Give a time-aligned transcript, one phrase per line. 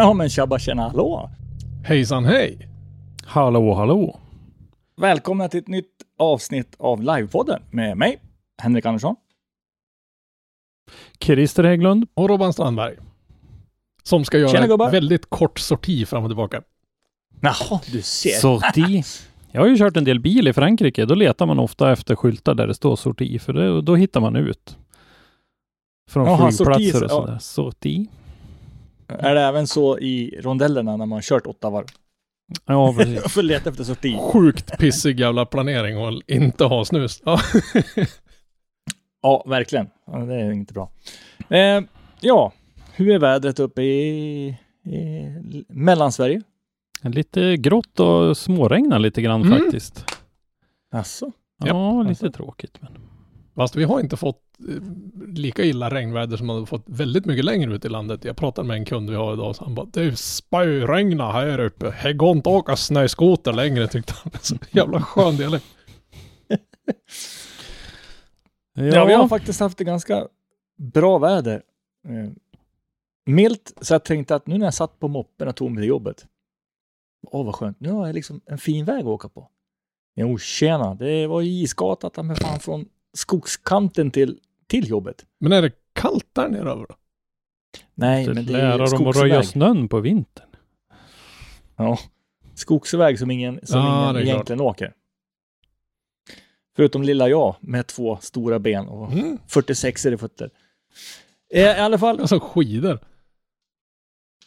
[0.00, 1.30] Ja men tjabba tjena hallå!
[1.84, 2.68] Hejsan hej!
[3.24, 4.20] Hallå, hallå.
[4.96, 8.20] Välkomna till ett nytt avsnitt av Livepodden med mig,
[8.62, 9.16] Henrik Andersson.
[11.20, 12.06] Christer Hägglund.
[12.14, 12.96] Och Robban Strandberg.
[14.02, 16.62] Som ska göra Tjena, ett väldigt kort sorti fram och tillbaka.
[17.40, 18.30] Jaha, du ser.
[18.30, 19.02] Sorti.
[19.52, 21.04] Jag har ju kört en del bil i Frankrike.
[21.04, 24.36] Då letar man ofta efter skyltar där det står sorti, för det, då hittar man
[24.36, 24.78] ut.
[26.10, 27.38] Från Jaha, flygplatser sorti, och sådär.
[27.38, 28.08] Sorti.
[29.18, 31.86] Är det även så i rondellerna när man kört åtta varv?
[32.66, 33.22] Ja, precis.
[33.32, 34.18] Får leta efter sorti.
[34.32, 37.22] Sjukt pissig jävla planering och inte ha snus.
[37.24, 37.40] Ja.
[39.22, 39.90] Ja, verkligen.
[40.06, 40.90] Ja, det är inte bra.
[41.48, 41.80] Eh,
[42.20, 42.52] ja,
[42.94, 44.46] hur är vädret uppe i,
[44.84, 46.42] i Mellansverige?
[47.02, 49.58] Lite grått och småregnar lite grann Mm.
[49.58, 50.04] faktiskt.
[50.92, 51.32] Alltså,
[51.64, 52.32] Ja, lite alltså.
[52.32, 52.78] tråkigt.
[52.80, 52.92] Men...
[53.56, 54.42] Fast vi har inte fått
[55.26, 58.24] lika illa regnväder som man har fått väldigt mycket längre ut i landet.
[58.24, 61.94] Jag pratade med en kund vi har idag så han bara Det spöregnar här uppe.
[62.02, 64.32] Det går inte att åka snöskoter längre tyckte han.
[64.40, 65.64] Så jävla skön dialekt.
[68.74, 69.04] ja.
[69.04, 70.28] vi har faktiskt haft det ganska
[70.78, 71.62] bra väder.
[72.08, 72.30] Eh,
[73.26, 75.88] milt, så jag tänkte att nu när jag satt på moppen och tog mig till
[75.88, 76.26] jobbet.
[77.26, 77.80] Åh, vad skönt.
[77.80, 79.48] Nu har jag liksom en fin väg att åka på.
[80.16, 80.94] Jo, tjena.
[80.94, 84.38] Det var ju isgatat ta mig fan från skogskanten till,
[84.70, 85.26] till jobbet.
[85.38, 86.94] Men är det kallt där nere över då?
[87.94, 89.44] Nej, Det men det lära är dem att röja skogsväg.
[89.44, 90.48] snön på vintern.
[91.76, 91.98] Ja,
[92.54, 94.22] skogsväg som ingen, som Ja, ingen är klart.
[94.34, 94.94] egentligen åker.
[96.76, 99.38] Förutom lilla jag med två stora ben och Mm.
[99.46, 100.50] 46 i fötter.
[101.54, 102.20] Eh, I alla fall.
[102.20, 102.98] Alltså skidor.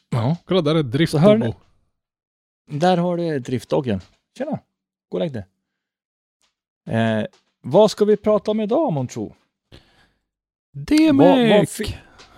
[0.09, 0.37] Ja.
[0.45, 1.53] Kolla där är driftdobbo.
[2.71, 4.01] Där har du driftdoggen.
[4.37, 4.59] Tjena,
[5.09, 5.45] gå och lägg dig.
[6.87, 7.25] Eh,
[7.61, 9.35] vad ska vi prata om idag, Montro?
[10.75, 11.67] Det Vad, vad,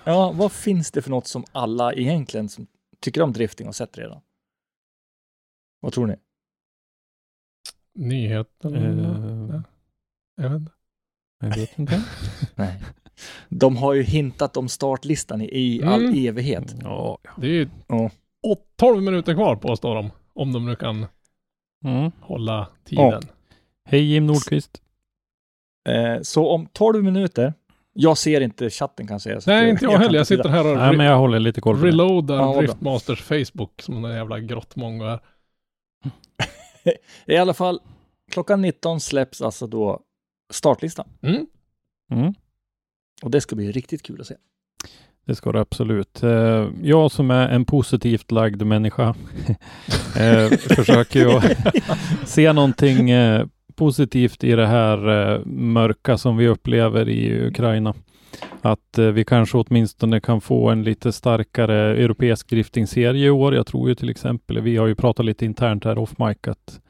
[0.03, 2.68] ja, vad finns det för något som alla egentligen som
[3.00, 4.22] tycker om drifting har sett redan?
[5.79, 6.16] Vad tror ni?
[7.96, 8.75] Nyheter.
[8.75, 9.62] Eh,
[10.35, 10.72] Jag vet inte.
[11.40, 12.03] jag vet inte.
[12.56, 12.84] Nej.
[13.50, 16.28] De har ju hintat om startlistan i, i all Mm.
[16.28, 16.75] evighet.
[16.81, 18.09] Ja, Det är ju Ja.
[18.41, 20.12] åt- 12 minuter kvar påstår de.
[20.34, 21.06] Om de nu kan
[21.85, 22.12] mm.
[22.22, 23.22] hålla tiden.
[23.85, 24.81] Hej Jim Nordqvist.
[25.90, 27.53] Eh, så om 12 minuter,
[27.97, 29.41] jag ser inte chatten kan jag säga.
[29.41, 30.17] så Nej, inte jag kan heller.
[30.17, 32.57] Jag sitter här och Nej, men jag håller lite koll på reloadar Ja.
[32.57, 35.19] Driftmasters Facebook som den jävla grottmongo är.
[37.34, 37.79] I alla fall,
[38.31, 40.00] klockan 19 släpps alltså då
[40.53, 41.07] startlistan.
[41.22, 41.45] Mm.
[42.11, 42.34] Mm.
[43.23, 44.35] Och det ska bli riktigt kul att se.
[45.25, 46.23] Det ska det absolut.
[46.23, 49.07] Eh, Jag som är en positivt lagd människa
[50.19, 51.41] eh, försöker ju
[52.25, 53.45] se någonting eh,
[53.75, 57.94] positivt i det här eh, mörka som vi upplever i Ukraina.
[58.62, 63.56] Att eh, vi kanske åtminstone kan få en lite starkare europeisk driftingserie i år.
[63.56, 66.81] Jag tror ju till exempel, vi har ju pratat lite internt här off mic att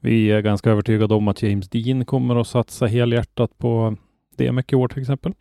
[0.00, 3.96] vi är ganska övertygade om att James Dean kommer att satsa helhjärtat på
[4.36, 5.32] det mycket i år till exempel.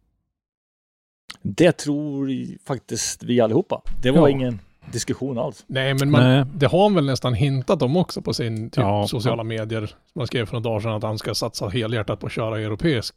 [1.41, 2.29] Det tror
[2.67, 3.81] faktiskt vi allihopa.
[4.01, 4.29] Det var Ja.
[4.29, 4.59] ingen
[4.91, 5.63] diskussion alls.
[5.67, 6.45] Nej, men man, Nej.
[6.55, 9.07] det har han väl nästan hintat om också på sin typ, Ja.
[9.07, 9.85] sociala medier.
[9.87, 12.59] Som han skrev för några dagar sedan att han ska satsa helhjärtat på att köra
[12.61, 13.15] europeisk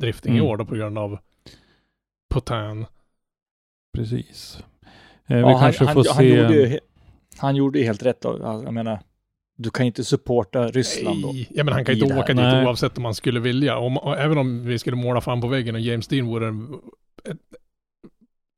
[0.00, 0.50] drifting i Mm.
[0.50, 1.18] år då på grund av
[2.34, 2.86] Putin.
[3.96, 4.58] Precis.
[5.26, 6.36] Eh, Ja, vi han, kanske han, får han, se...
[6.36, 6.78] gjorde ju, he-
[7.38, 8.20] han gjorde ju helt rätt.
[8.20, 8.38] Då.
[8.64, 9.00] Jag menar,
[9.56, 11.28] du kan ju inte supporta Ryssland då.
[11.32, 12.66] Nej, ja, men han kan i inte åka dit Nej.
[12.66, 13.78] oavsett om han skulle vilja.
[13.78, 16.74] Om, och även om vi skulle måla fram på väggen och James Dean vore en
[17.24, 17.36] ett,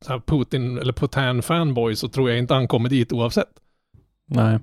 [0.05, 3.49] så Putin eller Putin fanboy så tror jag inte han kommer dit oavsett.
[4.27, 4.59] Nej.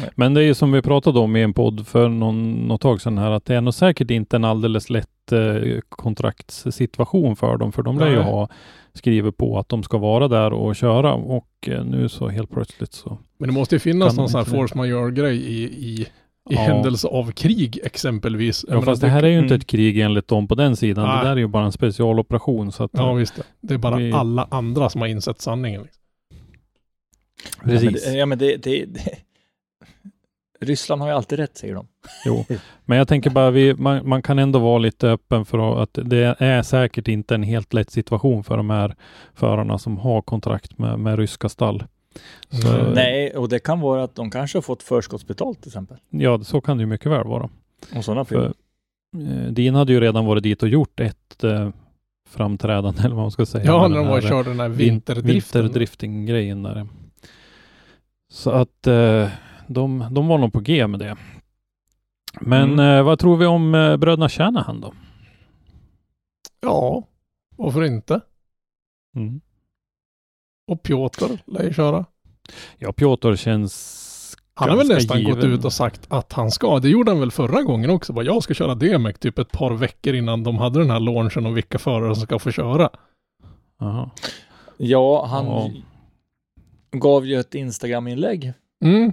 [0.00, 0.10] Nej.
[0.14, 3.00] Men det är ju som vi pratade om i en podd för någon, något tag
[3.00, 7.72] sedan här att det är nog säkert inte en alldeles lätt eh, kontraktssituation för dem.
[7.72, 8.48] För de lär ju ha
[8.94, 12.92] skrivit på att de ska vara där och köra och eh, nu så helt plötsligt
[12.92, 13.18] så.
[13.38, 16.06] Men det måste ju finnas någon sån här force majeure-grej i, i,
[16.50, 16.60] i Ja.
[16.60, 18.64] händelse av krig exempelvis.
[18.68, 19.58] Ja, menar, fast det här är ju inte mm.
[19.58, 21.08] ett krig enligt dem på den sidan.
[21.08, 21.18] Nej.
[21.18, 22.72] Det där är ju bara en specialoperation.
[22.72, 23.40] Så att, Ja eh, visst.
[23.60, 25.82] Det är bara Vi- alla andra som har insett sanningen.
[25.82, 26.02] Liksom.
[27.64, 27.82] Precis.
[27.82, 29.16] Ja, men, det, ja, men det, det, det,
[30.60, 31.86] Ryssland har ju alltid rätt, säger de.
[32.26, 32.44] Jo,
[32.84, 36.36] men jag tänker bara, vi, man, man kan ändå vara lite öppen för att det
[36.38, 38.96] är säkert inte en helt lätt situation för de här
[39.34, 41.84] förarna som har kontrakt med, med ryska stall.
[42.50, 42.92] Så, mm.
[42.92, 45.96] Nej, och det kan vara att de kanske har fått förskottsbetalt till exempel.
[46.10, 47.48] Ja, så kan det ju mycket väl vara.
[47.96, 48.52] Och sådana för,
[49.16, 51.70] eh, Din hade ju redan varit dit och gjort ett eh,
[52.28, 53.64] framträdande, eller vad man ska säga.
[53.64, 55.62] Ja, när de var och körde den här vinterdriften.
[55.62, 56.86] Vinterdrifting-grejen där.
[58.30, 59.28] Så att eh,
[59.66, 61.16] de, de var nog på G med det.
[62.40, 62.98] Men mm.
[62.98, 64.94] eh, vad tror vi om eh, bröderna Shanahan då?
[66.60, 67.06] Ja,
[67.56, 68.20] varför inte?
[69.16, 69.40] Mm.
[70.70, 72.04] Och Piotr lär ju köra.
[72.78, 75.34] Ja, Piotr känns han har väl nästan given.
[75.34, 76.78] gått ut och sagt att han ska.
[76.78, 78.12] Det gjorde han väl förra gången också.
[78.12, 81.46] Bara, jag ska köra DMEC typ ett par veckor innan de hade den här launchen
[81.46, 82.90] och vilka förare som ska få köra.
[83.80, 84.10] Aha.
[84.76, 85.70] Ja, han ja.
[86.98, 88.52] gav ju ett Instagram-inlägg.
[88.84, 89.12] Mm.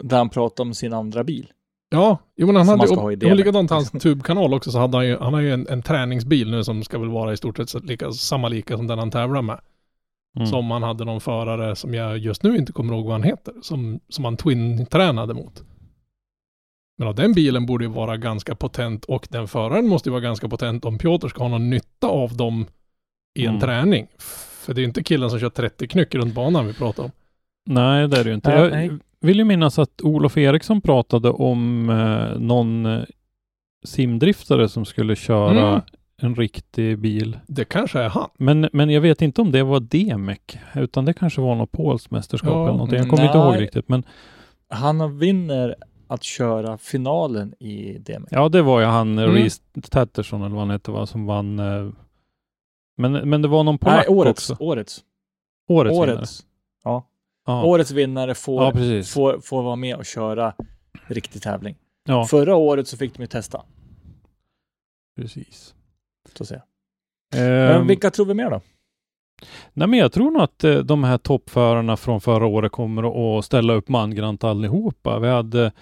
[0.00, 1.52] Där han pratade om sin andra bil.
[1.90, 5.18] Ja, jo men han hade, och, och likadant hans tubkanal också så hade han ju,
[5.18, 8.12] han har ju en, en träningsbil nu som ska väl vara i stort sett lika,
[8.12, 9.60] samma lika som den han tävlar med.
[10.36, 10.46] Mm.
[10.48, 13.54] Som han hade någon förare som jag just nu inte kommer ihåg vad han heter,
[13.62, 15.62] som, som han twin-tränade mot.
[16.98, 20.48] Men den bilen borde ju vara ganska potent och den föraren måste ju vara ganska
[20.48, 22.66] potent om Piotr ska ha någon nytta av dem
[23.38, 23.60] i en mm.
[23.60, 24.06] träning.
[24.64, 27.10] För det är ju inte killen som kör 30 knyck runt banan vi pratar om.
[27.66, 28.50] Nej, det är det ju inte.
[28.50, 33.02] jag vill ju minnas att Olof Eriksson pratade om eh, någon eh,
[33.84, 35.80] simdriftare som skulle köra mm
[36.20, 37.38] en riktig bil.
[37.46, 38.28] Det kanske är han.
[38.36, 40.38] Men, men jag vet inte om det var DMEC,
[40.74, 42.98] utan det kanske var något polskt mästerskap ja, eller någonting.
[42.98, 43.26] Jag kommer nej.
[43.26, 44.02] inte ihåg riktigt, men
[44.68, 45.76] han vinner
[46.06, 48.28] att köra finalen i DMEC.
[48.30, 49.34] Ja, det var ju han, mm.
[49.34, 51.58] Reese Tatterson eller vad han hette, va, som vann.
[51.58, 51.90] Eh,
[52.96, 54.64] men, men det var någon polack Nej, årets, också.
[54.64, 55.00] Årets.
[55.68, 56.46] Årets, årets.
[56.84, 57.08] Ja.
[57.46, 57.64] ja.
[57.64, 60.54] Årets vinnare får, ja, får, får vara med och köra
[61.06, 61.76] riktig tävling.
[62.04, 62.24] Ja.
[62.24, 63.62] Förra året så fick de ju testa.
[65.16, 65.74] Precis.
[66.34, 66.62] Så att säga.
[67.32, 67.86] Men ehm.
[67.86, 68.60] vilka tror vi mer då?
[69.72, 73.44] Nej, men jag tror nog att eh, de här toppförarna från förra året kommer att
[73.44, 75.18] ställa upp mangrant allihopa.
[75.18, 75.72] Vi hade,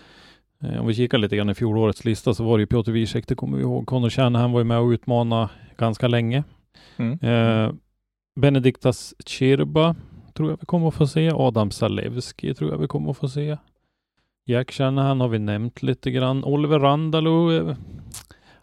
[0.63, 3.29] eh, om vi kikar lite grann i fjolårets lista, så var det ju Piotr Wiesek,
[3.29, 3.87] det kommer vi ihåg.
[3.87, 6.45] Conor Shanahan var ju med och utmanade ganska länge.
[6.97, 7.19] Mm.
[7.23, 7.73] Eh,
[8.41, 9.95] Benediktas Chirba
[10.35, 11.31] tror jag vi kommer att få se.
[11.35, 13.57] Adam Zalewski tror jag vi kommer att få se.
[14.45, 16.45] Jack Shanahan har vi nämnt lite grann.
[16.45, 17.77] Oliver Randalo eh,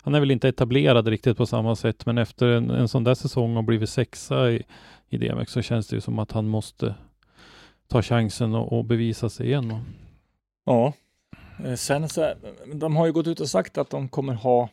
[0.04, 3.16] han är väl inte etablerad riktigt på samma sätt, men efter en, en sån där
[3.16, 4.64] säsong och blivit sexa i,
[5.10, 6.96] i DMX så känns det ju som att han måste
[7.88, 9.86] ta chansen och, och bevisa sig igen.
[10.66, 10.94] Ja,
[11.66, 12.34] eh, sen så,
[12.74, 14.70] de har ju gått ut och sagt att de kommer ha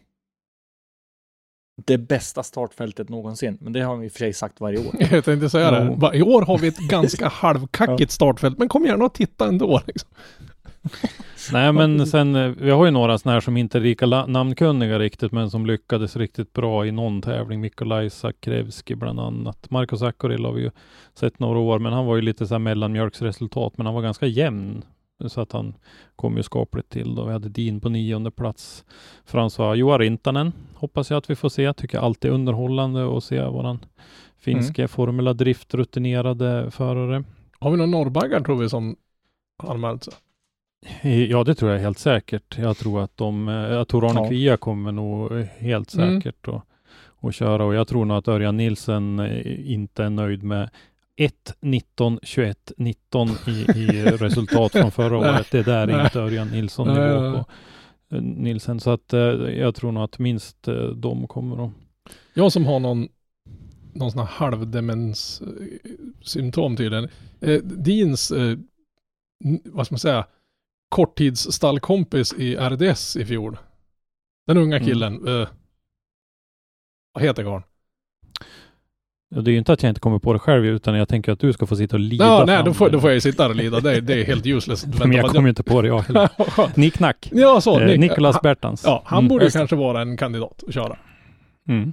[1.87, 3.59] det bästa startfältet någonsin.
[3.61, 4.95] Men det har de i och för sig sagt varje år.
[5.13, 6.17] Jag tänkte säga det.
[6.19, 9.81] I år har vi ett ganska halvkackigt startfält, men kom gärna och titta ändå.
[9.87, 10.11] Liksom.
[11.53, 14.99] Nej, men sen, eh, vi har ju några sådana här som inte är lika namnkunniga
[14.99, 17.61] riktigt, men som lyckades riktigt bra i någon tävling.
[17.61, 19.71] Mikolaj Sakrevski bland annat.
[19.71, 20.71] Marcus Akoril har vi ju
[21.15, 24.27] sett några år, men han var ju lite så här mellanmjölksresultat, men han var ganska
[24.27, 24.83] jämn.
[25.27, 25.75] Så att han
[26.17, 27.25] kom ju skapligt till då.
[27.25, 28.85] Vi hade Din på nionde plats.
[29.31, 31.73] François Joa Rintanen hoppas jag att vi får se.
[31.73, 33.79] Tycker alltid underhållande att se våran
[34.39, 34.89] finska mm.
[34.89, 37.25] Formula Drift rutinerade förare.
[37.59, 38.97] Har vi några norrbaggar tror vi som
[39.63, 40.15] anmält sig?
[41.29, 42.59] Ja, det tror jag helt säkert.
[42.59, 44.29] Jag tror att de, eh, jag tror Arne ja.
[44.29, 46.21] Kvia kommer nog helt mm.
[46.21, 46.61] säkert mm.
[47.21, 50.71] att köra och jag tror nog att Örjan Nilsen eh, inte är nöjd med
[51.17, 55.47] 1, 19, 21, 19 i, i resultat från förra året.
[55.51, 57.45] Det där är inte Örjan Nilsson nivå på
[58.17, 58.81] eh, Nilsen.
[58.81, 59.13] Så att
[59.57, 61.73] jag tror nog att minst de kommer att...
[62.35, 63.09] Jag som har någon,
[63.93, 65.43] någon sån här halvdemens
[66.23, 67.09] symptom tydligen.
[67.41, 68.59] Eh, Dins, eh,
[69.65, 70.27] vad ska man säga,
[70.91, 73.59] korttidsstallkompis i RDS i fjol.
[74.47, 74.89] Den unga mm.
[74.89, 75.17] killen.
[75.17, 75.43] Mm.
[75.43, 75.49] Eh,
[77.15, 77.63] vad heter karln?
[79.31, 81.41] Det är ju inte att jag inte kommer på det själv, utan jag tänker att
[81.41, 82.25] du ska få sitta och lida.
[82.25, 83.81] Ja, nej, då får, då får jag ju sitta och lida.
[83.81, 84.87] Det är, det är helt useless.
[84.99, 86.29] Men jag kommer ju inte på det jag heller.
[86.79, 87.29] Nicknack.
[87.33, 87.81] Ja, så.
[87.81, 88.83] Eh, Nicolas Bertans.
[88.85, 89.29] Ja, han mm.
[89.29, 90.99] borde kanske vara en kandidat att köra.
[91.69, 91.93] Mm.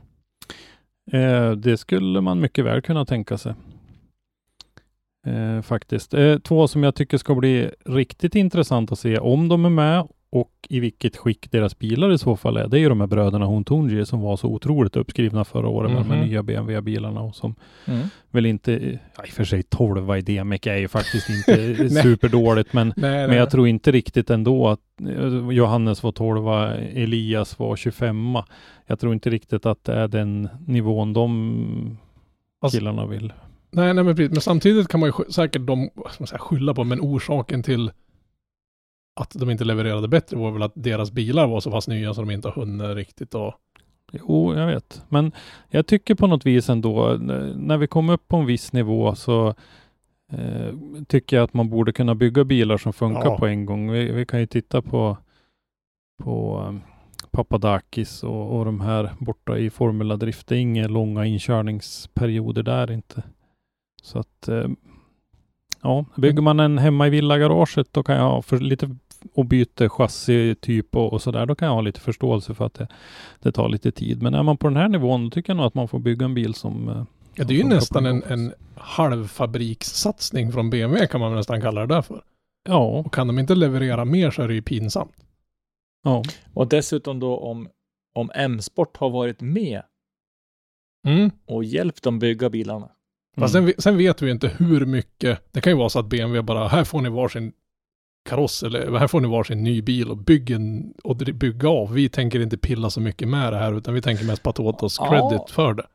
[1.12, 3.54] Eh, det skulle man mycket väl kunna tänka sig.
[5.28, 6.14] Eh, faktiskt.
[6.14, 10.08] Eh, två som jag tycker ska bli riktigt intressant att se om de är med
[10.30, 12.68] och i vilket skick deras bilar i så fall är.
[12.68, 16.04] Det är ju de här bröderna Hontunji som var så otroligt uppskrivna förra året mm
[16.04, 16.08] -hmm.
[16.08, 16.30] med de mhm.
[16.30, 17.56] nya BMW-bilarna och som
[17.86, 18.08] mm.
[18.32, 18.72] väl inte,
[19.18, 23.28] ja, i och för sig 12 i DMEC är ju faktiskt inte superdåligt, men, nej,
[23.28, 26.48] men jag tror inte riktigt ändå att eh, Johannes var 12
[26.94, 28.38] Elias var 25
[28.86, 31.98] Jag tror inte riktigt att det är den nivån de
[32.72, 33.34] killarna vill
[33.72, 34.32] Nej, nej men precis.
[34.32, 35.90] Men samtidigt kan man ju säkert de,
[36.28, 37.92] säga, skylla på, men orsaken till
[39.20, 42.22] att de inte levererade bättre var väl att deras bilar var så pass nya så
[42.22, 43.54] de inte har hunnit riktigt och...
[44.12, 45.02] Jo, jag vet.
[45.10, 45.32] Men
[45.70, 47.18] jag tycker på något vis ändå,
[47.56, 49.48] när vi kommer upp på en viss nivå så
[50.32, 50.74] eh,
[51.08, 53.38] tycker jag att man borde kunna bygga bilar som funkar Ja.
[53.38, 53.92] på en gång.
[53.92, 55.18] Vi, vi kan ju titta på,
[56.24, 56.82] på um,
[57.32, 60.48] Papadakis och, och de här borta i Formula Drift.
[60.48, 63.24] Det är inga långa inkörningsperioder där inte.
[64.02, 64.68] Så att eh,
[65.82, 68.96] ja, bygger man en hemma i villagaraget då kan jag ha för lite
[69.34, 72.88] och byter chassi-typ och, och sådär, då kan jag ha lite förståelse för att det,
[73.40, 74.22] det tar lite tid.
[74.22, 76.26] Men är man på den här nivån, då tycker jag nog att man får bygga
[76.26, 76.90] en bil som...
[76.90, 77.04] eh,
[77.36, 81.96] Ja, det är ju nästan en, en halvfabrikssatsning från BMW kan man nästan kalla det
[81.96, 82.22] där för.
[82.70, 85.16] Ja, Och kan de inte leverera mer så är det ju pinsamt.
[86.04, 86.24] ja.
[86.54, 87.70] Och dessutom då om,
[88.16, 89.82] om M-sport har varit med
[91.08, 91.32] Mm.
[91.46, 92.90] och hjälpt dem bygga bilarna.
[93.40, 93.68] Fast Mm.
[93.72, 96.68] sen, sen vet vi inte hur mycket, det kan ju vara så att BMW bara,
[96.68, 97.52] här får ni varsin
[98.30, 101.94] kaross eller här får ni varsin ny bil och bygg en, och bygga av.
[101.94, 104.60] Vi tänker inte pilla så mycket med det här utan vi tänker mest på att
[104.60, 105.10] åt oss Ja.
[105.10, 105.86] credit för det.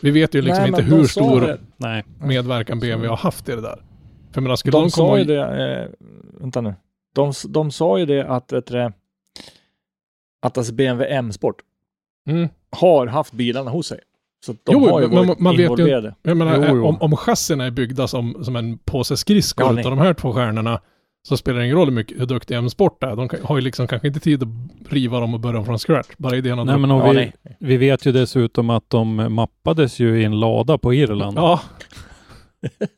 [0.00, 2.04] Vi vet ju liksom Nej, inte hur stor det- Nej.
[2.20, 3.82] medverkan BMW har haft i det där.
[4.32, 5.88] För menar, skulle de, De komma sa ju det, eh,
[6.40, 6.74] vänta nu.
[7.14, 8.92] De, de sa ju det att, vet du, det,
[10.42, 11.56] att alltså BMW M-sport
[12.28, 12.48] Mm.
[12.70, 14.00] har haft bilarna hos sig.
[14.46, 16.14] Så att de Jo, har ju men varit man- man vet ju- involverade.
[16.22, 16.86] Jag menar, Jo, jo.
[16.86, 20.32] Om, om chassierna är byggda som, som en påse skridskor Ja, utav de här två
[20.32, 20.80] stjärnorna
[21.28, 23.16] så spelar det ingen roll hur, mycket, hur duktig M-sport är.
[23.16, 24.48] De kan, har ju liksom kanske inte tid att
[24.92, 26.08] riva dem och börja från scratch.
[26.18, 27.32] Bara idén att Nej, men Ja, vi, nej.
[27.60, 31.38] vi vet ju dessutom att de mappades ju i en lada på Irland.
[31.38, 31.60] Ja.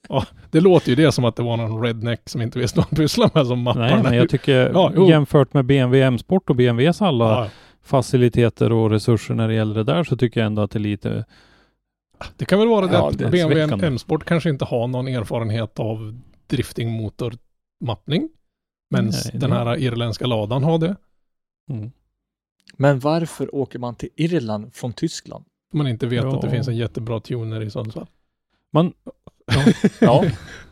[0.09, 0.25] ja.
[0.51, 2.97] Det låter ju det som att det var någon redneck som inte visste vad han
[2.97, 5.09] pysslade med som mappar Nej, men jag tycker Ja, jo.
[5.09, 7.49] jämfört med BMW M-sport och BMWs alla ja,
[7.85, 10.81] faciliteter och resurser när det gäller det där så tycker jag ändå att det är
[10.81, 11.25] lite
[12.37, 13.87] Det kan väl vara det Ja, att BMW.
[13.87, 18.29] M-sport kanske inte har någon erfarenhet av driftingmotormappning.
[18.91, 20.97] Men den här irländska ladan har det.
[21.71, 21.91] mm.
[22.77, 25.45] Men varför åker man till Irland från Tyskland?
[25.73, 26.35] Man inte vet Ja.
[26.37, 28.07] att det finns en jättebra tuner i Sundsvall.
[28.73, 28.93] Man,
[30.01, 30.25] Ja.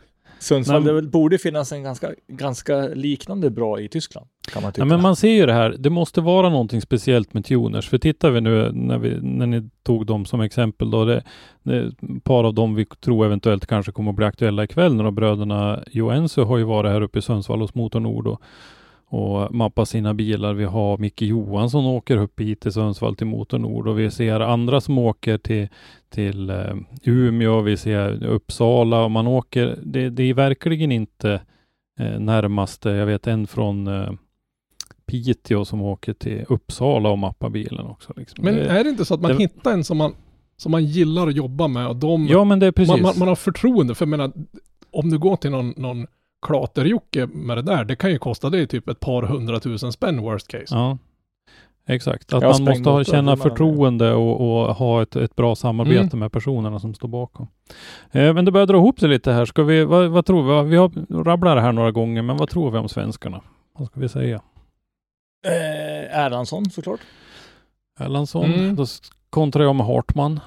[0.43, 4.27] Sundsvall, Men- det borde finnas en ganska, ganska liknande bra i Tyskland.
[4.53, 4.81] Kan man tycka.
[4.81, 5.75] Ja, men man ser ju det här.
[5.79, 7.89] Det måste vara någonting speciellt med tuners.
[7.89, 11.05] För tittar vi nu när, vi, när ni tog dem som exempel då.
[11.05, 11.23] Det,
[11.63, 11.77] det,
[12.17, 14.95] ett par av dem vi tror eventuellt kanske kommer att bli aktuella ikväll.
[14.95, 18.41] Några bröderna Joensuu har ju varit här uppe i Sundsvall hos Motor Nord och,
[19.13, 20.53] och mappat sina bilar.
[20.53, 24.39] Vi har Micke Johansson åker upp hit till Sundsvall till Motor Nord och vi ser
[24.39, 25.67] andra som åker till,
[26.09, 27.61] till eh, Umeå.
[27.61, 29.79] Vi ser Uppsala och man åker.
[29.83, 31.41] Det, det är verkligen inte
[31.99, 32.89] eh, närmaste.
[32.89, 34.11] Jag vet en från eh,
[35.05, 38.13] Piteå som åker till Uppsala och mappar bilen också.
[38.15, 38.45] Liksom.
[38.45, 40.13] Men det, är det inte så att man det- hittar en som man,
[40.57, 42.89] som man gillar att jobba med och de, ja, men det är precis.
[42.91, 44.31] man, man, man har förtroende för, jag menar,
[44.91, 46.07] om du går till någon, någon
[46.43, 50.47] klaterjocke med det där, det kan ju kosta dig typ ett par hundratusen spänn worst
[50.47, 50.65] case.
[50.75, 50.97] Ja,
[51.87, 52.33] exakt.
[52.33, 56.19] Att man måste ha, känna förtroende och, och ha ett, ett bra samarbete Mm.
[56.19, 57.47] med personerna som står bakom.
[58.11, 59.45] Eh, men det börjar dra ihop sig lite här.
[59.45, 60.69] Ska vi, vad, vad tror vi?
[60.69, 63.41] Vi har rabblat det här några gånger, men vad tror vi om svenskarna?
[63.77, 64.41] Vad ska vi säga?
[65.47, 66.99] Eh, Erlandsson såklart.
[67.99, 68.75] Erlandsson, Mm.
[68.75, 68.85] då
[69.29, 70.39] kontrar jag med Hartman.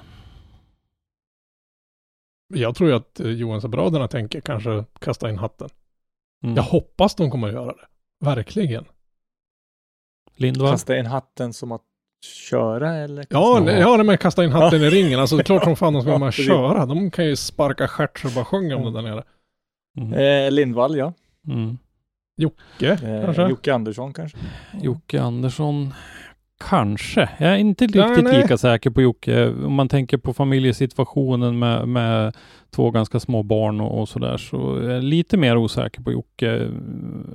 [2.53, 5.69] Jag tror ju att eh, Johansson-bröderna tänker kanske kasta in hatten.
[6.43, 6.55] Mm.
[6.55, 7.85] Jag hoppas de kommer att göra det.
[8.25, 8.85] Verkligen.
[10.35, 10.71] Lindvall.
[10.71, 11.81] Kasta in hatten som att
[12.49, 13.25] köra eller?
[13.29, 13.63] Ja, Ja.
[13.65, 15.19] nej, ja men kasta in hatten i ringen.
[15.19, 16.47] Alltså det är klart som fan de ska med och precis.
[16.47, 16.85] köra.
[16.85, 19.23] De kan ju sparka stjärt så bara sjunga om det där nere.
[19.97, 20.13] Mm.
[20.13, 21.13] Eh, Lindvall ja.
[21.47, 21.77] Mm.
[22.37, 23.47] Jocke Eh, kanske?
[23.47, 24.37] Jocke Andersson kanske.
[24.81, 25.93] Jocke Andersson,
[26.57, 27.29] kanske.
[27.39, 28.41] Jag är inte riktigt nej.
[28.41, 29.49] lika säker på Jocke.
[29.49, 32.35] Om man tänker på familjesituationen med, med
[32.69, 36.69] två ganska små barn och, och sådär, så är jag lite mer osäker på Jocke.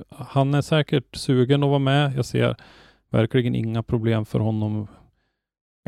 [0.09, 2.13] Han är säkert sugen att vara med.
[2.15, 2.55] Jag ser
[3.11, 4.87] verkligen inga problem för honom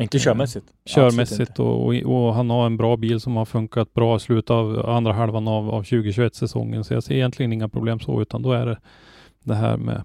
[0.02, 0.66] Inte körmässigt.
[0.86, 4.20] körmässigt Absolut och, och, och han har en bra bil som har funkat bra i
[4.20, 6.84] slutet av andra halvan av, av 2021-säsongen.
[6.84, 8.78] Så jag ser egentligen inga problem så, utan då är det
[9.44, 10.04] det här med,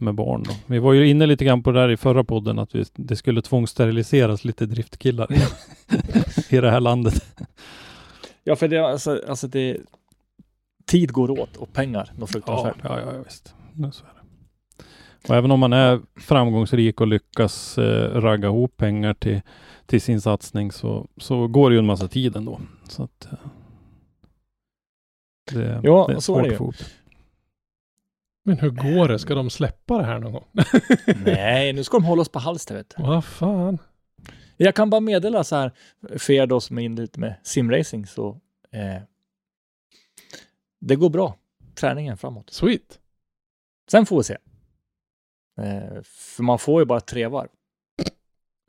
[0.00, 0.42] med barn.
[0.42, 0.52] Då.
[0.66, 3.16] Vi var ju inne lite grann på det där i förra podden, att vi, det
[3.16, 5.28] skulle tvångssteriliseras lite driftkillar
[6.48, 7.24] i det här landet.
[8.44, 9.76] Ja, för det, alltså, alltså det,
[10.86, 12.76] tid går åt och pengar något Ja, fruktansvärt.
[12.82, 13.54] ja, ja visst.
[13.76, 14.12] Ja, Så är det.
[15.28, 19.40] Och även om man är framgångsrik och lyckas eh, ragga ihop pengar till,
[19.86, 22.60] till sin satsning så, så går det ju en massa tid ändå.
[22.88, 23.38] Så att, eh,
[25.52, 26.54] det, Ja, det är så är det ju.
[26.54, 26.74] ihop.
[28.46, 29.18] Men hur går det?
[29.18, 30.44] Ska de släppa det här någon gång?
[31.24, 33.02] Nej, nu ska de hålla oss på halster vet du.
[33.02, 33.78] Vad fan?
[34.56, 35.72] Jag kan bara meddela så här,
[36.18, 38.40] för er då som är inne lite med simracing så
[38.72, 39.02] eh,
[40.80, 41.36] det går bra,
[41.74, 42.50] träningen framåt.
[42.50, 42.98] Sweet.
[43.90, 44.36] Sen får vi se.
[45.60, 47.48] Eh, för man får ju bara tre varv.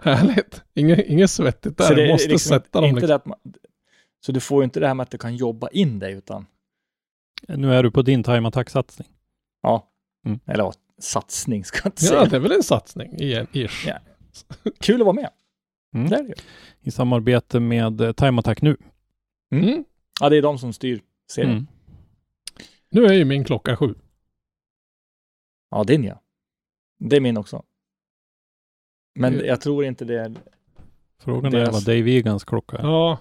[0.04, 0.64] Härligt.
[0.74, 1.86] Inget, inget svettigt där.
[1.86, 2.90] Så det Du måste liksom sätta dem.
[2.90, 3.08] inte Liksom.
[3.10, 3.40] det att man,
[4.26, 6.46] så du får ju inte det här med att du kan jobba in dig, utan
[7.48, 9.08] Nu är du på din time attack-satsning.
[9.68, 9.92] Ja,
[10.26, 10.40] Mm.
[10.46, 12.26] eller ja, satsning ska jag inte Ja, säga.
[12.26, 13.88] det är väl en satsning i en ish.
[13.88, 14.00] Ja.
[14.80, 15.30] Kul att vara med.
[15.96, 16.10] Mm.
[16.10, 16.34] Det är det.
[16.82, 18.78] I samarbete med eh, Time Attack nu.
[19.52, 19.86] Mm.
[20.20, 21.52] Ja, det är de som styr serien.
[21.52, 21.68] Mm.
[22.90, 23.96] Nu är ju min klocka sju.
[25.70, 26.22] Ja, din ja.
[27.00, 27.64] Det är min också.
[29.16, 30.36] Men Det- jag tror inte det är...
[31.20, 32.84] Frågan är Deras- vad Dave Egans klocka är.
[32.84, 33.18] Ja.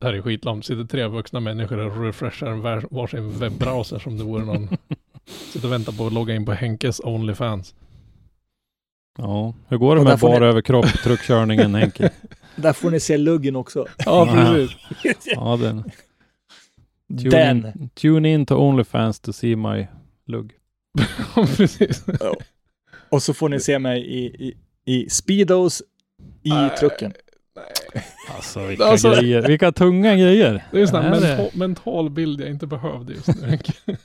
[0.00, 0.64] Det här är skitlamt.
[0.66, 4.68] Sitter tre vuxna människor och refreshar en var- varsin webbrowser som det vore någon.
[5.26, 7.74] Sitter och väntar på att logga in på Henkes Onlyfans.
[9.18, 12.10] Ja, hur går det Och med får ni- bara överkropp, truckkörningen Henke?
[12.56, 13.86] Där får ni se luggen också.
[14.06, 14.76] Ja, precis.
[15.34, 15.84] Ja, den.
[17.18, 17.56] Tune Den.
[17.66, 19.86] In, tune in to Onlyfans to see my
[20.26, 20.52] lugg.
[21.36, 22.04] Ja, precis.
[23.10, 25.82] Och så får ni se mig i, i, i Speedos
[26.42, 27.12] i trucken.
[27.94, 28.04] Nej.
[28.36, 30.64] Alltså vilka Alltså- grejer, vilka tunga grejer.
[30.72, 33.58] Det är en sån här mental, mental bild jag inte behövde just nu.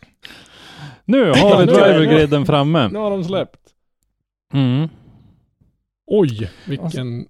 [1.05, 2.87] Nu har vi drivergriden framme.
[2.87, 3.59] Nu har de släppt.
[4.53, 4.89] Mm.
[6.07, 7.25] Oj, vilken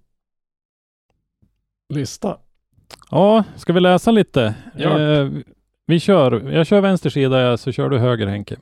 [1.94, 2.38] lista.
[3.12, 4.54] Ja, ska vi läsa lite?
[4.80, 5.30] Eh,
[5.86, 6.52] vi kör.
[6.52, 8.56] Jag kör vänster sida så kör du höger Henke.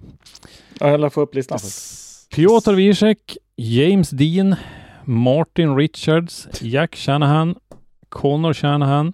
[0.79, 2.35] Ja, Jag får upp listan först.
[2.35, 4.55] Piotr Wiesek, James Dean,
[5.11, 7.55] Martin Richards, Jack Shanahan,
[8.09, 9.13] Connor Shanahan,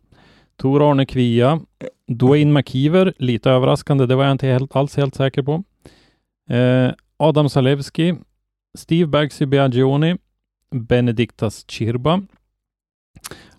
[0.57, 1.59] Tor Arne Kvia,
[2.07, 5.63] Dwayne McKeever, lite överraskande, det var jag inte helt, alls helt säker på.
[6.49, 8.15] Eh, Adam Zalewski,
[8.77, 10.17] Steve Baggsy Biagioni,
[10.71, 12.21] Benediktas Chirba,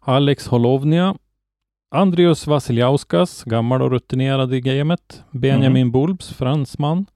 [0.00, 1.14] Alex Holovnia,
[1.90, 7.06] Andrius Vasiljauskas, gammal och rutinerad i gamet, Benjamin Bulbs, fransman,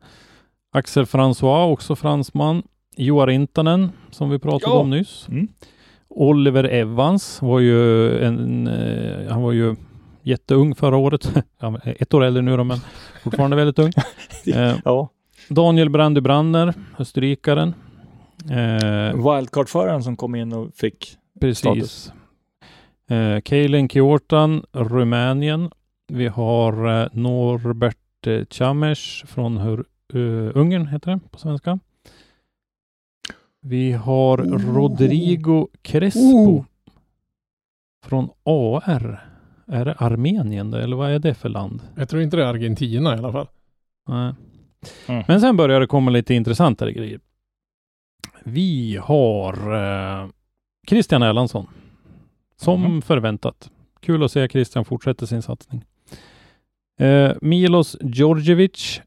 [0.72, 2.62] Axel François, också fransman,
[2.96, 4.80] Joar Rintanen, som vi pratade Ja.
[4.80, 5.28] om nyss.
[5.28, 5.48] Mm.
[6.08, 9.76] Oliver Evans var ju en, eh, han var ju
[10.22, 11.32] jätteung förra året.
[11.84, 12.78] Ett år äldre nu då, men
[13.22, 13.92] fortfarande väldigt ung.
[14.54, 15.08] Eh, Ja.
[15.48, 17.74] Daniel Brandy Branner, österrikaren.
[18.50, 21.16] Eh, Wildcard-föraren som kom in och fick...
[21.40, 22.12] precis.
[23.10, 25.70] Eh, Kaelin Kjortan, Rumänien.
[26.08, 27.98] Vi har eh, Norbert
[28.50, 29.78] Chames från Hur,
[30.14, 31.78] eh, Ungern, heter det på svenska.
[33.62, 34.74] Vi har Oh.
[34.74, 36.64] Rodrigo Crespo Oh.
[38.04, 39.28] från AR.
[39.66, 41.82] Är det Armenien det, eller vad är det för land?
[41.96, 43.46] Jag tror inte det är Argentina i alla fall.
[44.08, 44.34] Nej.
[45.08, 45.24] Mm.
[45.28, 47.20] Men sen börjar det komma lite intressantare grejer.
[48.44, 49.52] Vi har
[50.22, 50.28] eh,
[50.88, 51.66] Christian Erlandsson.
[52.56, 53.02] Som Mhm.
[53.02, 53.70] förväntat.
[54.00, 55.84] Kul att se Christian fortsätta sin satsning.
[57.00, 59.00] Eh, Milos Djordjevic,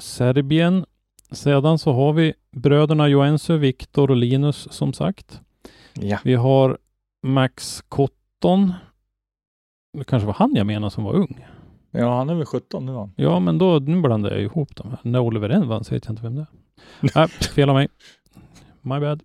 [0.00, 0.84] Serbien.
[1.30, 5.40] Sedan så har vi bröderna Joensuu, Viktor och Linus som sagt.
[5.94, 6.18] Ja.
[6.24, 6.78] Vi har
[7.22, 8.72] Max Cotton.
[9.98, 11.46] Det kanske var han jag menar som var ung.
[11.90, 13.12] Ja, han är väl 17 nu han.
[13.16, 14.98] Ja, men då nu blandar jag ihop dem här.
[15.02, 16.46] När Oliver Envans vet jag inte vem det är.
[17.14, 17.88] Nej, fel av mig.
[18.80, 19.22] My bad.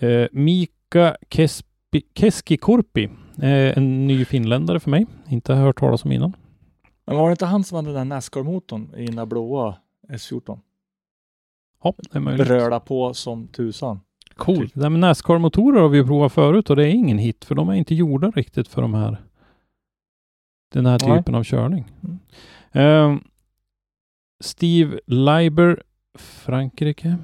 [0.00, 3.04] Eh, Mika Kespi, Keskikorpi.
[3.38, 5.06] Eh, en ny finländare för mig.
[5.28, 6.36] Inte hört talas om innan.
[7.06, 9.76] Men var det inte han som hade den där Nascar-motorn i den där blåa
[10.08, 10.60] S14?
[11.82, 12.46] Ja, det är möjligt.
[12.46, 14.00] Bröla på som tusan.
[14.36, 14.74] Coolt.
[14.74, 17.54] Det där med Nascar-motorer har vi ju provat förut och det är ingen hit för
[17.54, 19.16] de är inte gjorda riktigt för de här
[20.72, 21.18] den här Nej.
[21.18, 21.92] typen av körning.
[22.02, 22.18] Mm.
[22.72, 23.20] Eh,
[24.40, 25.82] Steve Leiber,
[26.18, 27.16] Frankrike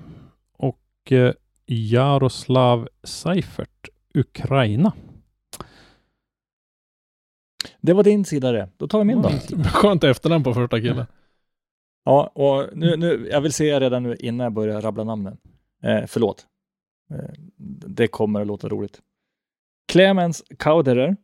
[0.52, 1.32] och eh,
[1.66, 4.92] Jaroslav Seifert, Ukraina.
[7.80, 8.68] Det var din sida det.
[8.76, 9.28] Då tar vi min då.
[9.64, 11.06] Skönt efternamn på första killen.
[12.04, 15.37] Ja, och nu, nu, jag vill säga redan nu innan jag börjar rabbla namnen.
[15.82, 16.46] Eh, förlåt.
[17.11, 17.30] Eh,
[17.87, 19.02] det kommer att låta roligt.
[19.88, 21.16] Clemens Kauderer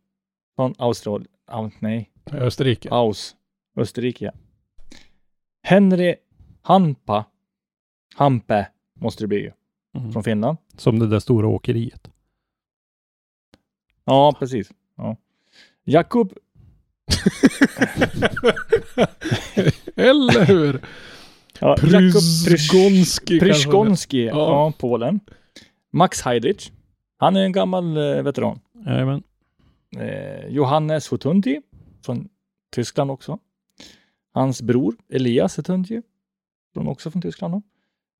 [0.56, 1.30] från Australien.
[1.46, 2.88] Ah, nej, Österrike.
[2.90, 3.37] Aus.
[3.76, 4.24] Österrike.
[4.24, 4.32] ja.
[5.62, 6.14] Henry
[6.62, 7.24] Hampa.
[8.14, 8.68] Hampe
[9.00, 9.52] måste det bli ju.
[9.96, 10.12] Mm.
[10.12, 10.58] Från Finland.
[10.76, 12.10] Som det där stora åkeriet.
[14.04, 14.70] Ja, precis.
[14.96, 15.16] Ja.
[15.84, 16.32] Jakub
[19.96, 20.80] Eller hur?
[21.60, 23.54] ja, Prysgonski kanske.
[23.54, 24.36] Prysgonski, ja.
[24.36, 24.72] Ja.
[24.78, 25.20] Polen.
[25.92, 26.70] Max Heidrich.
[27.16, 28.60] Han är en gammal eh, veteran.
[28.86, 29.22] Jajamän.
[29.96, 31.60] eh, Johannes Hutunti
[32.04, 32.28] från
[32.72, 33.38] Tyskland också.
[34.32, 36.02] Hans bror Elias Hutunti,
[36.74, 37.54] från också från Tyskland.
[37.54, 37.62] Då.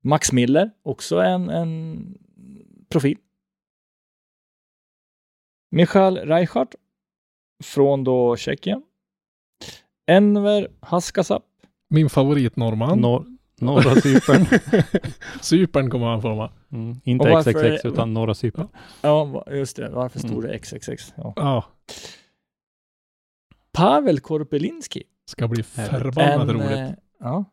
[0.03, 2.17] Max Miller, också en, en
[2.89, 3.17] profil.
[5.71, 6.75] Michael Reichardt
[7.63, 8.83] från då Tjeckien.
[10.07, 11.43] Enver Haskasap.
[11.89, 12.99] Min favorit norrman.
[12.99, 13.25] Nor
[13.59, 14.45] norra Cypern.
[15.41, 16.95] Cypern kommer han få Mm.
[17.03, 18.67] Inte varför- XXX utan norra Cypern.
[19.01, 19.89] Ja, just det.
[19.89, 20.41] Varför stod Mm.
[20.47, 21.13] det XXX?
[21.17, 21.33] Ja.
[21.35, 21.65] Ja,
[23.71, 25.03] Pavel Korpelinski.
[25.25, 26.71] ska bli förbannat En, roligt.
[26.71, 26.89] eh,
[27.19, 27.45] ja,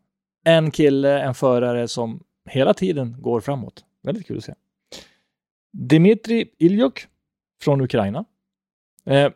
[0.45, 3.85] en kille, en förare som hela tiden går framåt.
[4.03, 4.55] Väldigt kul att se.
[5.73, 7.07] Dmitrij Iljok
[7.63, 8.25] från Ukraina.
[9.07, 9.31] Eh,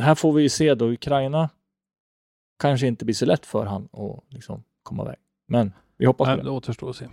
[0.00, 1.50] här får vi ju se då Ukraina
[2.58, 5.16] kanske inte blir så lätt för han att liksom komma iväg.
[5.48, 6.42] Men vi hoppas på Nej, det.
[6.42, 7.08] det återstår att se.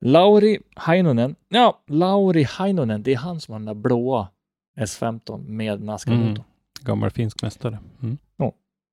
[0.00, 1.36] Lauri Heinonen.
[1.48, 3.02] Ja, Lauri Heinonen.
[3.02, 4.28] Det är han som har den där blåa
[4.78, 6.30] S15 med Nascar-motorn.
[6.30, 6.42] Mm.
[6.80, 7.78] Gammal finsk mästare.
[8.02, 8.18] Mm.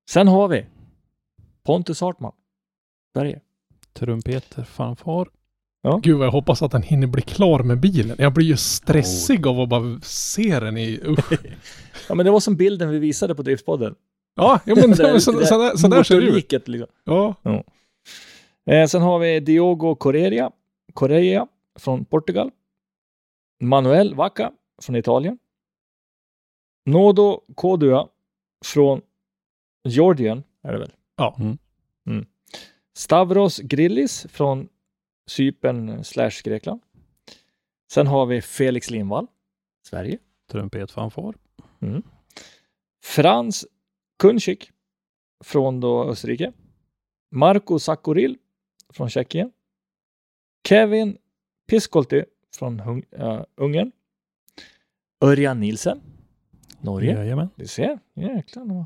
[0.10, 0.65] Sen har vi
[1.63, 2.32] Pontus Hartman.
[3.13, 3.41] Sverige.
[3.93, 5.29] Trumpeter, fanfar.
[6.02, 8.15] Gud vad jag hoppas att han hinner bli klar med bilen.
[8.19, 11.00] Jag blir ju stressig av att bara se den i...
[11.06, 11.32] Usch.
[12.10, 13.96] Ja, men det var som bilden vi visade på Driftspodden.
[14.36, 16.67] Ja, ja men, Det där- så, det så, där, så där ser det ut.
[16.67, 16.88] Liksom.
[17.04, 17.36] Ja.
[18.65, 20.52] Eh, sen har vi Diogo Correa,
[20.93, 21.48] Correa
[21.80, 22.52] från Portugal.
[23.62, 25.38] Manuel Vaca från Italien.
[26.86, 28.08] Nodo Kodua
[28.65, 29.02] från
[29.88, 30.91] Georgien, är det väl?
[31.17, 31.36] Ja.
[31.39, 31.58] Mm.
[32.08, 32.26] Mm.
[32.98, 34.67] Stavros Grillis från
[35.28, 36.82] Cypern slash Grekland.
[37.92, 39.28] Sen har vi Felix Lindvall,
[39.88, 40.18] Sverige.
[40.52, 41.36] Trumpet, fanfar.
[43.04, 43.66] Frans
[44.20, 44.72] Kunschik
[45.44, 46.52] från då Österrike.
[47.32, 48.38] Marco Sakuril
[48.94, 49.52] från Tjeckien.
[50.68, 51.18] Kevin
[51.68, 52.24] Piskolty
[52.56, 53.92] från Hung- äh, Ungern.
[55.22, 56.02] Örjan Nielsen,
[56.82, 57.12] Norge.
[57.14, 57.50] Jajamän.
[57.56, 58.86] Du ser, jäklar.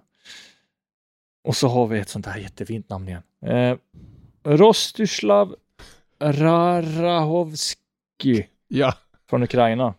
[1.43, 3.23] Och så har vi ett sånt här jättefint namn igen.
[3.41, 3.78] Eh,
[4.43, 5.56] Rostislav
[6.19, 7.77] Rarahovski
[8.67, 8.93] Ja.
[9.30, 9.93] från Ukraina.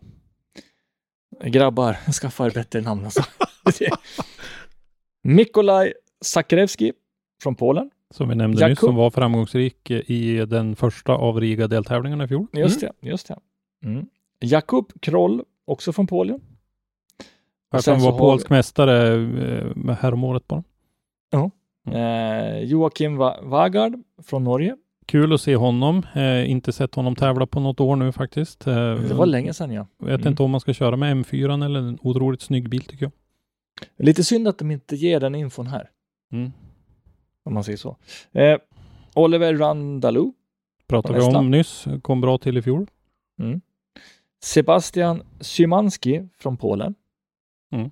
[1.43, 3.23] Grabbar, skaffa er bättre namn alltså.
[5.23, 6.93] Mikolaj Sakrevski
[7.43, 7.89] från Polen.
[8.11, 12.47] Som vi nämnde nyss, Jakub- som var framgångsrik i den första av Riga-deltävlingarna i fjol.
[12.53, 13.39] Just det, just det.
[13.83, 14.05] Mm.
[14.39, 16.41] Jakub Kroll, också från Polen.
[17.71, 20.63] Vara har polsk mästare eh, med häromåret bara.
[21.91, 24.75] Eh, Joakim Va- Vagard från Norge.
[25.09, 26.05] Kul att se honom.
[26.15, 28.67] Eh, inte sett honom tävla på något år nu faktiskt.
[28.67, 29.87] Eh, Det var länge sedan ja.
[29.99, 30.27] Vet Mm.
[30.27, 33.11] inte om man ska köra med M4 eller en otroligt snygg bil tycker jag.
[34.05, 35.89] Lite synd att de inte ger den infon här,
[36.31, 36.51] Mm.
[37.45, 37.97] om man säger så.
[38.31, 38.57] Eh,
[39.15, 40.33] Oliver Randalou,
[40.87, 41.85] Pratade vi om nyss.
[42.01, 42.87] Kom bra till i fjol.
[44.43, 46.95] Sebastian Szymanski från Polen.
[47.71, 47.91] Mm.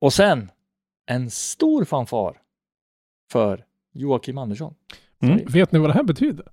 [0.00, 0.50] Och sen
[1.06, 2.40] en stor fanfar
[3.32, 4.74] för Joakim Andersson.
[5.22, 5.40] Mm.
[5.46, 6.46] Vet ni vad det här betyder?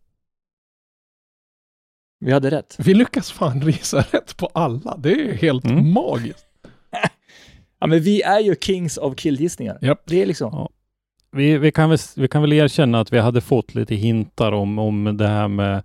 [2.19, 2.75] Vi hade rätt.
[2.79, 4.97] Vi lyckas fan risa rätt på alla.
[4.97, 5.91] Det är helt Mm.
[5.93, 6.45] magiskt.
[7.79, 9.77] Ja, men vi är ju kings of killgissningar.
[9.81, 10.01] Japp.
[10.05, 10.49] Det är liksom...
[10.53, 10.69] Ja.
[11.31, 14.79] Vi, vi, kan väl, vi kan väl erkänna att vi hade fått lite hintar om,
[14.79, 15.83] om det här med,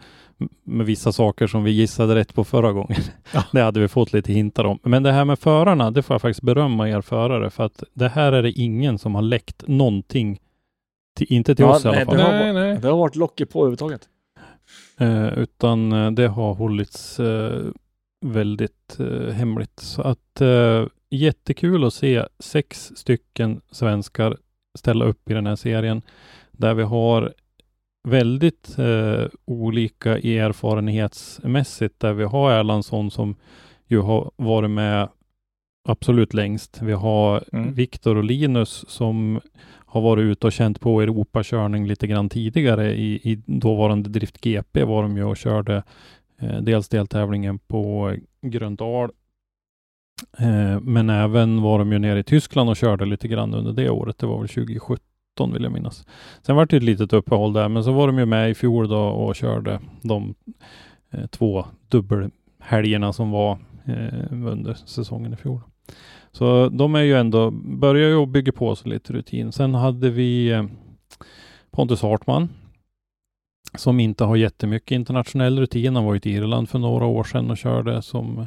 [0.64, 3.00] med vissa saker som vi gissade rätt på förra gången.
[3.34, 3.44] Ja.
[3.52, 4.78] Det hade vi fått lite hintar om.
[4.82, 8.08] Men det här med förarna, det får jag faktiskt berömma er förare för att det
[8.08, 10.38] här är det ingen som har läckt någonting.
[11.16, 12.16] Till, inte till Ja, oss i alla nej, fall.
[12.16, 12.78] det har Nej, varit- nej.
[12.82, 14.08] Det har varit locket på överhuvudtaget.
[15.00, 17.64] Eh, utan eh, det har hållits eh,
[18.24, 19.80] väldigt eh, hemligt.
[19.80, 24.36] Så att eh, jättekul att se sex stycken svenskar
[24.78, 26.02] ställa upp i den här serien
[26.52, 27.32] där vi har
[28.08, 33.34] väldigt eh, olika erfarenhetsmässigt där vi har Erlandsson som
[33.86, 35.08] ju har varit med
[35.88, 36.78] absolut längst.
[36.82, 37.74] Vi har Mm.
[37.74, 39.40] Viktor och Linus som
[39.92, 42.94] har varit ute och känt på Europakörning lite grann tidigare.
[42.94, 45.82] I, i dåvarande Drift GP var de ju och körde
[46.38, 49.10] eh, dels deltävlingen på Gröndal.
[50.38, 53.90] Eh, men även var de ju nere i Tyskland och körde lite grann under det
[53.90, 54.18] året.
[54.18, 56.06] Det var väl 2017 vill jag minnas.
[56.42, 58.88] Sen var det ett litet uppehåll där, men så var de ju med i fjol
[58.88, 60.34] då och körde de
[61.10, 65.60] eh, två dubbelhelgerna som var eh, under säsongen i fjol.
[66.32, 69.52] Så de är ju ändå, börjar ju bygga på sig lite rutin.
[69.52, 70.64] Sen hade vi eh,
[71.70, 72.48] Pontus Hartman
[73.74, 75.96] som inte har jättemycket internationell rutin.
[75.96, 78.46] Han var ju i Irland för några år sedan och körde som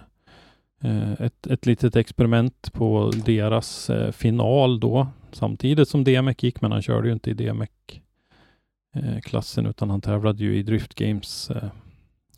[0.82, 5.08] eh, ett, ett litet experiment på deras eh, final då.
[5.32, 8.46] Samtidigt som DMEC gick, men han körde ju inte i DMEC-klassen
[9.66, 11.52] utan han tävlade ju i Drift Games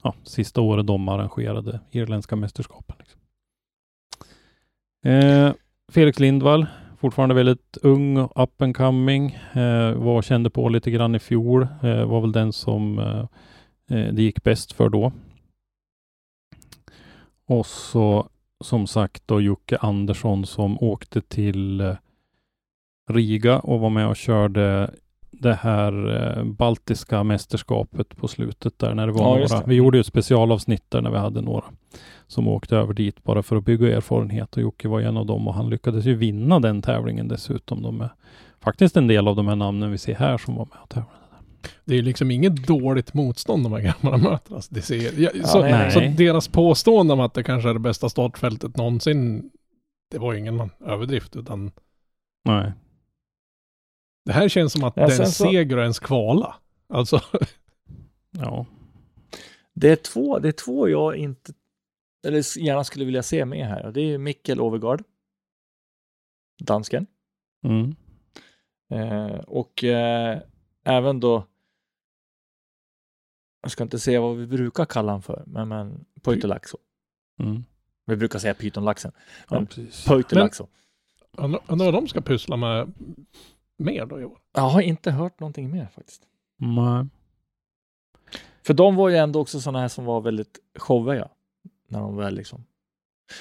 [0.03, 2.95] ja, sista året de arrangerade irländska mästerskapen.
[2.99, 3.19] Liksom.
[5.05, 5.53] Eh,
[5.91, 6.65] Felix Lindvall,
[6.97, 9.31] fortfarande väldigt ung, up and coming.
[9.53, 11.67] Eh, var kände på lite grann i fjol.
[11.83, 13.25] Eh, var väl den som eh,
[13.97, 15.11] eh det gick bäst för då.
[17.47, 18.29] Och så
[18.63, 21.95] som sagt då Jocke Andersson som åkte till eh,
[23.09, 24.93] Riga och var med och körde
[25.39, 29.59] det här eh, baltiska mästerskapet på slutet där när det var Ja, några.
[29.59, 29.63] det.
[29.67, 31.63] Vi gjorde ju ett specialavsnitt där när vi hade några
[32.27, 35.47] som åkte över dit bara för att bygga erfarenhet och Jocke var en av dem
[35.47, 37.81] och han lyckades ju vinna den tävlingen dessutom.
[37.81, 38.09] De är
[38.59, 41.11] faktiskt en del av de här namnen vi ser här som var med och tävlade.
[41.85, 44.55] Det är liksom inget dåligt motstånd de här grabbarna möter.
[44.55, 45.91] Alltså, det ser, ja, så, nej.
[45.91, 49.49] så deras påstående om att det kanske är det bästa startfältet någonsin,
[50.11, 51.71] det var ingen överdrift utan
[52.45, 52.71] Nej.
[54.27, 56.55] Det här känns som att Ja, det är en sen så- seger och en skvala.
[56.89, 57.21] Alltså,
[58.31, 58.65] Ja.
[59.73, 61.53] Det är två, det är två jag inte,
[62.27, 63.91] eller gärna skulle vilja se med här.
[63.91, 65.03] Det är Mikkel Overgaard,
[66.63, 67.07] dansken.
[67.63, 67.95] Mm.
[68.91, 70.39] Eh, och eh,
[70.83, 71.47] även då,
[73.61, 76.77] jag ska inte säga vad vi brukar kalla han för, men, men Pöytelaxo.
[77.39, 77.63] Mm.
[78.05, 79.11] Vi brukar säga pytonlaxen.
[79.49, 80.05] Ja, Men- precis.
[80.05, 80.67] Pöytelaxo.
[81.67, 82.93] undrar vad de ska pyssla med
[83.77, 84.37] mer då i år.
[84.53, 86.21] Jag har inte hört någonting mer faktiskt.
[86.57, 87.05] Nej.
[88.65, 91.27] För de var ju ändå också sådana här som var väldigt showiga.
[91.89, 92.63] När de väl liksom.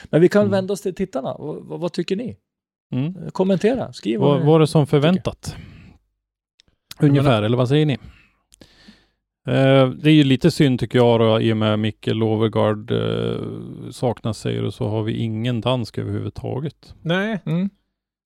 [0.04, 0.50] Men vi kan Mm.
[0.50, 1.36] vända oss till tittarna.
[1.38, 2.36] Vad, vad, vad tycker ni?
[2.92, 3.16] Mm.
[3.16, 4.20] Eh, Kommentera, skriv.
[4.20, 5.56] Var, vad- var det som förväntat?
[7.00, 7.98] Ungefär, eller vad säger ni?
[9.46, 13.90] Eh, det är ju lite synd tycker jag då, i och med Micke Lovergard eh,
[13.90, 16.94] saknas säger du, så har vi ingen dansk överhuvudtaget.
[17.02, 17.70] Nej, Mm.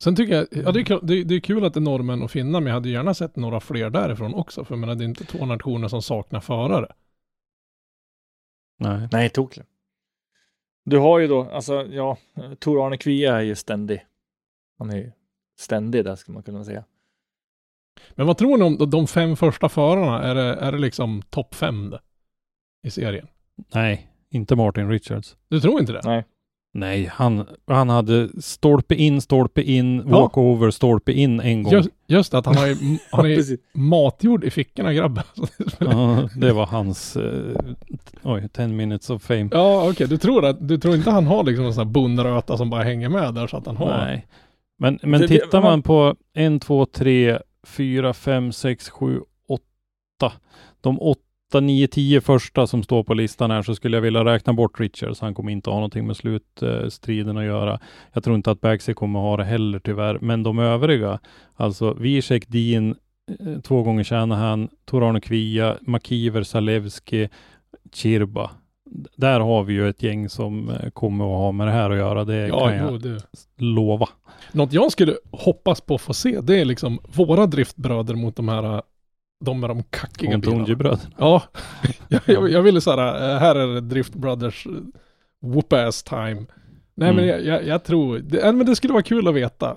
[0.02, 2.22] Sen tycker jag, ja det är, kul, det, det är kul att det är norrmän
[2.22, 5.04] och finnar, men jag hade gärna sett några fler därifrån också, för jag menar det
[5.04, 6.92] är inte två nationer som saknar förare.
[8.78, 9.08] Nej.
[9.12, 9.66] Nej, toklig.
[10.84, 12.16] Du har ju då, alltså ja,
[12.58, 14.06] Tor Arne Kvia är ju ständig.
[14.78, 15.12] Han är ju
[15.58, 16.84] ständig där skulle man kunna säga.
[18.10, 20.22] Men vad tror ni om de- fem första förarna?
[20.22, 21.94] Är det, är det liksom topp fem
[22.82, 23.26] i serien?
[23.74, 25.36] Nej, inte Martin Richards.
[25.48, 26.00] Du tror inte det?
[26.04, 26.24] Nej.
[26.72, 30.02] Nej, han, han hade stolpe in, stolpe in, Ja.
[30.20, 31.72] walkover, stolpe in en gång.
[31.72, 32.74] Just, just att han har ju,
[33.10, 35.24] han är matjord i fickorna grabben.
[35.78, 37.56] Ja, det var hans, eh,
[38.22, 39.48] oj, 10 minutes of fame.
[39.52, 42.56] Ja okej, du tror att, du tror inte han har liksom en sån här bondröta
[42.56, 43.88] som bara hänger med där så att han har?
[43.98, 44.26] Nej.
[44.78, 50.32] Men, men Det- det- tittar man på en, två, tre, fyra, fem, sex, sju, åtta.
[50.80, 51.20] De åtta,
[51.58, 55.20] nio, tio första som står på listan här så skulle jag vilja räkna bort Richards.
[55.20, 57.80] Han kommer inte ha någonting med slutstriden att göra.
[58.12, 60.18] Jag tror inte att Bagsy kommer ha det heller tyvärr.
[60.20, 61.18] Men de övriga,
[61.54, 62.94] alltså Zizek, Dean,
[63.40, 67.28] eh, två gånger Shanahan, Tor-Arne Kvia, Makiver, Zalewski,
[67.94, 68.50] Chirba.
[69.16, 71.96] Där har vi ju ett gäng som eh, kommer att ha med det här att
[71.96, 72.24] göra.
[72.24, 73.18] Det Ja, kan jag jo, du.
[73.56, 74.08] lova.
[74.52, 78.48] Något jag skulle hoppas på att få se, det är liksom våra driftbröder mot de
[78.48, 78.82] här,
[79.44, 80.58] de med de kackiga bilarna.
[80.58, 81.14] Montunji-bröderna.
[81.18, 81.42] Ja,
[82.08, 84.72] jag, jag, jag ville såhär, här är det Drift Brothers eh,
[85.42, 86.46] whoop ass time.
[86.94, 87.26] Nej men Mm.
[87.28, 89.76] jag, jag, jag tror, det, men det skulle vara kul att veta.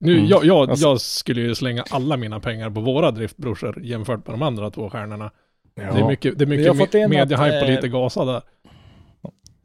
[0.00, 0.26] Nu, Mm.
[0.26, 4.34] jag, jag, Alltså- jag skulle ju slänga alla mina pengar på våra driftbrorsor jämfört med
[4.34, 5.30] de andra två stjärnorna.
[5.74, 8.42] Det är mycket, det är mycket me- mediehype och eh, lite gasa där.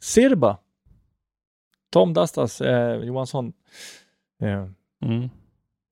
[0.01, 0.57] Sirba.
[1.91, 3.53] Tom Dastas eh, Johansson
[4.43, 4.67] eh,
[5.05, 5.29] Mm.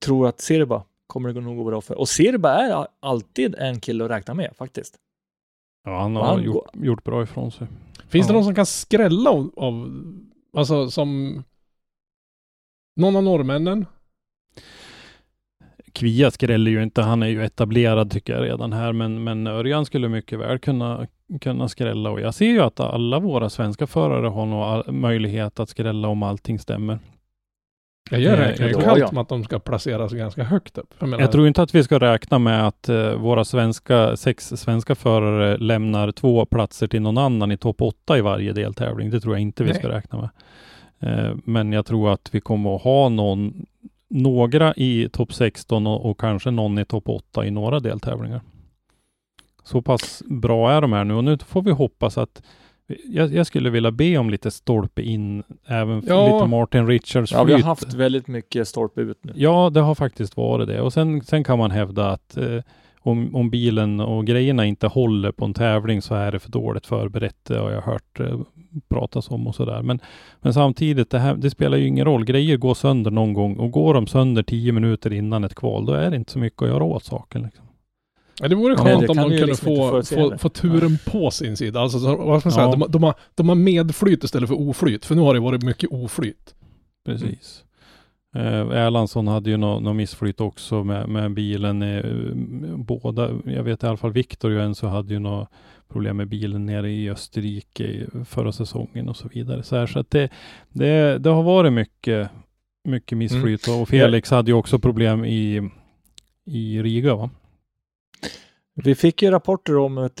[0.04, 1.98] tror att Sirba kommer det gå nog gå bra för.
[1.98, 4.96] Och Sirba är alltid en kille att räkna med faktiskt.
[5.84, 7.66] Ja, han har Han gjort, gjort bra ifrån sig.
[8.08, 8.34] Finns det Ja.
[8.36, 10.02] någon som kan skrälla av, av
[10.56, 11.42] alltså som
[12.96, 13.86] någon av norrmännen?
[15.92, 17.02] Kvia skräller ju inte.
[17.02, 21.06] Han är ju etablerad tycker jag redan här, men, men Örjan skulle mycket väl kunna,
[21.40, 25.68] kunna skrälla och jag ser ju att alla våra svenska förare har nog möjlighet att
[25.68, 26.98] skrälla om allting stämmer.
[28.10, 29.08] Jag gör räknar ju ja, kallt ja.
[29.12, 30.94] med att de ska placeras ganska högt upp.
[30.98, 34.48] Jag menar, Jag tror inte att vi ska räkna med att eh, våra svenska, sex
[34.48, 39.10] svenska förare lämnar två platser till någon annan i topp åtta i varje deltävling.
[39.10, 39.78] Det tror jag inte vi Nej.
[39.78, 40.30] ska räkna med.
[41.00, 43.66] Eh, men jag tror att vi kommer att ha någon,
[44.10, 48.40] några i topp 16 och, och kanske någon i topp 8 i några deltävlingar.
[49.64, 52.42] Så pass bra är de här nu och nu får vi hoppas att
[53.08, 56.34] jag, jag skulle vilja be om lite stolpe in, även Ja.
[56.36, 57.66] lite Martin Richards Ja, vi har flyt.
[57.66, 59.32] haft väldigt mycket stolpe ut nu.
[59.36, 60.80] Ja, det har faktiskt varit det.
[60.80, 62.60] Och sen, sen kan man hävda att eh,
[63.00, 66.86] om, om bilen och grejerna inte håller på en tävling så är det för dåligt
[66.86, 67.36] förberett.
[67.48, 68.40] Det har jag hört eh,
[68.88, 69.82] pratas om och sådär.
[69.82, 70.00] Men,
[70.40, 72.24] men samtidigt, det, här, det spelar ju ingen roll.
[72.24, 75.92] Grejer går sönder någon gång och går de sönder tio minuter innan ett kval, då
[75.92, 77.42] är det inte så mycket att göra åt saken.
[77.42, 77.65] Liksom.
[78.40, 81.30] Ja, det vore Ja, skönt det om de kunde liksom få, få, få turen på
[81.30, 81.80] sin sida.
[81.80, 82.66] Alltså, så, vad ska man säga?
[82.66, 82.76] Ja.
[82.76, 85.04] De, de, har, de har medflyt istället för oflyt.
[85.04, 86.54] För nu har det varit mycket oflyt.
[87.04, 87.64] Precis.
[88.36, 91.82] Eh, Erlandsson hade ju något nå missflyt också med, med bilen.
[91.82, 92.04] Eh,
[92.76, 95.48] båda, jag vet i alla fall Viktor och Enzo hade ju något
[95.88, 99.62] problem med bilen nere i Österrike förra säsongen och så vidare.
[99.62, 100.28] Så, här, så att det,
[100.68, 102.30] det, det har varit mycket,
[102.84, 103.80] mycket missflyt mm.
[103.80, 105.70] och Felix hade ju också problem i,
[106.44, 107.30] i Riga va?
[108.74, 110.20] Vi fick ju rapporter om ett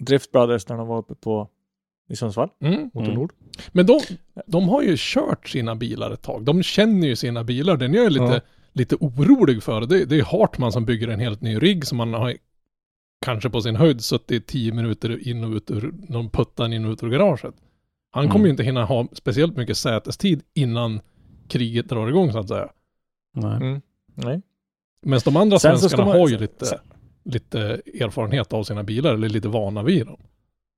[0.00, 1.48] Drift Brothers när de var uppe på
[2.10, 2.90] i Sundsvall, mm.
[2.94, 3.32] Motor Nord.
[3.32, 3.50] Mm.
[3.72, 4.00] Men de,
[4.46, 6.44] de har ju kört sina bilar ett tag.
[6.44, 7.76] De känner ju sina bilar.
[7.76, 8.40] Den är jag lite, ja.
[8.72, 9.80] lite orolig för.
[9.80, 12.36] Det, det är Hartman som bygger en helt ny rigg som man har
[13.24, 16.92] kanske på sin höjd suttit tio minuter in och ut ur någon puttan in och
[16.92, 17.54] ut ur garaget.
[18.10, 18.32] Han mm.
[18.32, 21.00] kommer ju inte hinna ha speciellt mycket sätestid innan
[21.48, 22.68] kriget drar igång så att säga.
[23.34, 23.56] Nej.
[23.56, 23.80] Mm.
[24.14, 24.42] Nej.
[25.02, 26.78] Men de andra sen svenskarna man, har ju lite, sen,
[27.24, 27.60] lite
[28.00, 30.20] erfarenhet av sina bilar eller lite vana vid dem.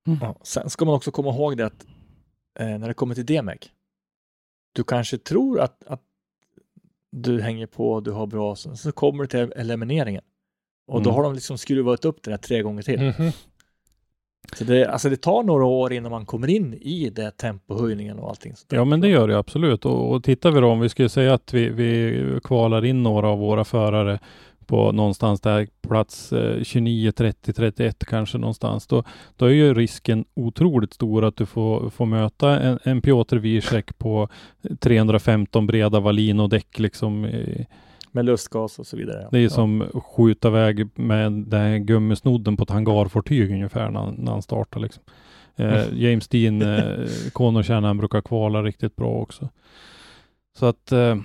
[0.07, 0.19] Mm.
[0.21, 1.85] Ja, sen ska man också komma ihåg det att
[2.59, 3.59] eh, när det kommer till DMEC,
[4.73, 6.01] du kanske tror att, att
[7.11, 10.23] du hänger på, du har bra, så, så kommer du till elimineringen.
[10.87, 11.03] Och mm.
[11.03, 12.99] då har de liksom skruvat upp det där tre gånger till.
[12.99, 13.33] Mm -hmm.
[14.55, 18.29] Så det, alltså det tar några år innan man kommer in i det tempohöjningen och
[18.29, 18.53] allting.
[18.69, 19.85] Ja, men det gör det absolut.
[19.85, 23.27] Och, och tittar vi då, om vi skulle säga att vi, vi kvalar in några
[23.27, 24.19] av våra förare
[24.65, 28.87] på någonstans där plats 29, 30, 31 kanske någonstans.
[28.87, 29.03] Då,
[29.35, 33.97] då är ju risken otroligt stor att du får, får möta en, en Piotr Wiesek
[33.97, 34.29] på
[34.79, 37.27] 315 breda Valino däck liksom.
[38.15, 39.27] Med lustgas och så vidare.
[39.31, 39.49] Det är ja.
[39.49, 44.79] som skjuta iväg med den här gummisnodden på ett hangarfartyg ungefär när, när han startar
[44.79, 45.03] liksom.
[45.55, 49.49] Eh, James Dean, eh, Conor Shannon brukar kvala riktigt bra också.
[50.57, 51.15] Så att eh,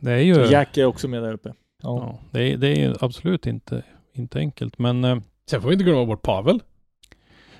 [0.00, 0.34] det är ju...
[0.34, 1.52] Jack är också med där uppe.
[1.82, 1.98] Ja.
[1.98, 5.04] ja det, är, det är absolut inte, inte enkelt, men...
[5.04, 5.18] Eh,
[5.50, 6.60] Sen får vi inte glömma bort Pavel.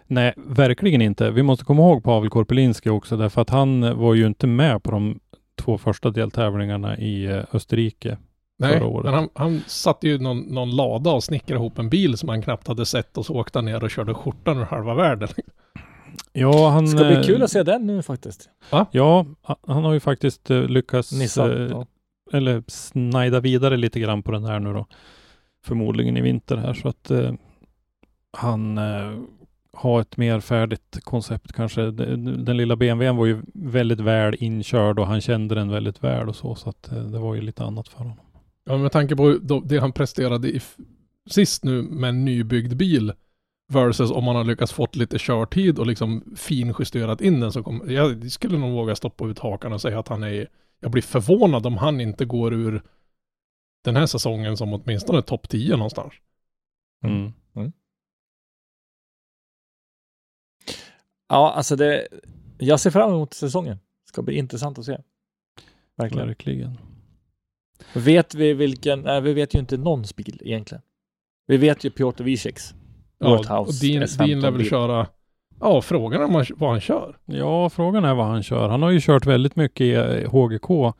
[0.06, 1.30] Nej, verkligen inte.
[1.30, 4.90] Vi måste komma ihåg Pavel Korpelinski också, därför att han var ju inte med på
[4.90, 5.20] de
[5.56, 8.18] två första deltävlingarna i eh, Österrike
[8.58, 9.04] Nej, förra året.
[9.04, 12.42] men han, han satte ju någon, någon lada och snickrade ihop en bil som han
[12.42, 15.28] knappt hade sett och så åkte han ner och körde skjortan ur halva världen.
[16.32, 16.88] Ja, han...
[16.88, 18.48] Ska bli kul att se den nu faktiskt.
[18.70, 18.86] Va?
[18.90, 19.26] Ja,
[19.66, 21.86] han har ju faktiskt lyckats Nissan, ja
[22.32, 24.86] eller snajda vidare lite grann på den här nu då.
[25.64, 27.32] Förmodligen i vinter här så att eh,
[28.32, 29.18] han eh,
[29.72, 31.90] har ett mer färdigt koncept kanske.
[31.90, 36.28] Den, den lilla BMWn var ju väldigt väl inkörd och han kände den väldigt väl
[36.28, 38.16] och så, så att eh, det var ju lite annat för honom.
[38.68, 39.32] Ja, med tanke på
[39.64, 40.60] det han presterade i,
[41.30, 43.12] sist nu med en nybyggd bil
[43.72, 47.92] versus om man har lyckats fått lite körtid och liksom finjusterat in den så kommer,
[47.92, 50.48] jag skulle nog våga stoppa ut hakan och säga att han är
[50.80, 52.82] jag blir förvånad om han inte går ur
[53.84, 56.12] den här säsongen som åtminstone topp 10 någonstans.
[57.04, 57.32] Mm.
[57.54, 57.72] Mm.
[61.28, 62.08] Ja, alltså det,
[62.58, 63.76] jag ser fram emot säsongen.
[63.76, 64.98] Det ska bli intressant att se.
[65.96, 66.26] Verkligen.
[66.26, 66.78] Verkligen.
[67.92, 70.82] Vet vi vilken, nej, vi vet ju inte någons bil egentligen.
[71.46, 72.74] Vi vet ju Piotr Wiesieks.
[73.18, 75.06] Ja, och din, din lär väl köra
[75.60, 77.16] Ja, frågan är vad han kör.
[77.24, 78.68] Ja, frågan är vad han kör.
[78.68, 80.94] Han har ju kört väldigt mycket i HGK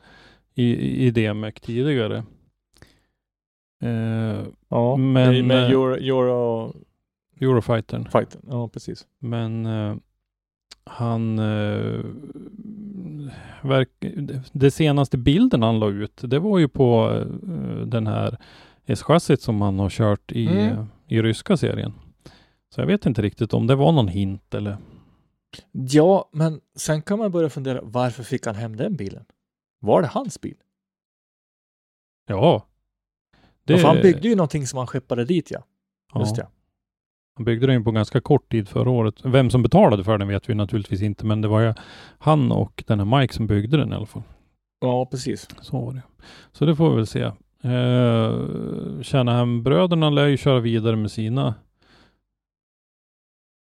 [0.55, 2.23] i, i DMEC tidigare.
[3.83, 6.75] Eh, ja, men, med eh, Euro, Euro...
[7.41, 8.05] Eurofightern.
[8.11, 8.41] Fighten.
[8.47, 9.07] Ja, precis.
[9.19, 9.95] Men eh,
[10.83, 11.39] han...
[11.39, 12.05] Eh,
[13.61, 13.89] verk,
[14.51, 18.37] det senaste bilden han la ut, det var ju på eh, den här
[18.85, 20.85] S-chassit som han har kört i, mm.
[21.07, 21.93] i ryska serien.
[22.69, 24.77] Så jag vet inte riktigt om det var någon hint eller?
[25.71, 29.25] Ja, men sen kan man börja fundera, varför fick han hem den bilen?
[29.79, 30.57] Var det hans bil?
[32.27, 32.65] Ja.
[33.63, 33.73] Det...
[33.73, 35.63] Ja, han byggde ju någonting som han skeppade dit ja.
[36.13, 36.19] ja.
[36.19, 36.47] Just det.
[37.39, 39.15] Han byggde den på ganska kort tid förra året.
[39.23, 41.73] Vem som betalade för den vet vi naturligtvis inte, men det var ju
[42.17, 44.23] han och den här Mike som byggde den i alla fall.
[44.81, 45.47] Ja, precis.
[45.61, 46.01] Så var det.
[46.51, 47.21] Så det får vi väl se.
[47.63, 48.33] Eh,
[49.03, 51.55] Shanahan-bröderna lär ju köra vidare med sina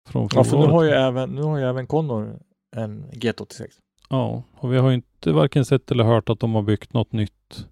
[0.08, 2.38] från ja, för nu har ju även, nu har ju även Connor
[2.76, 3.66] en GT86.
[4.10, 7.12] Ja, och vi har ju inte varken sett eller hört att de har byggt något
[7.12, 7.66] nytt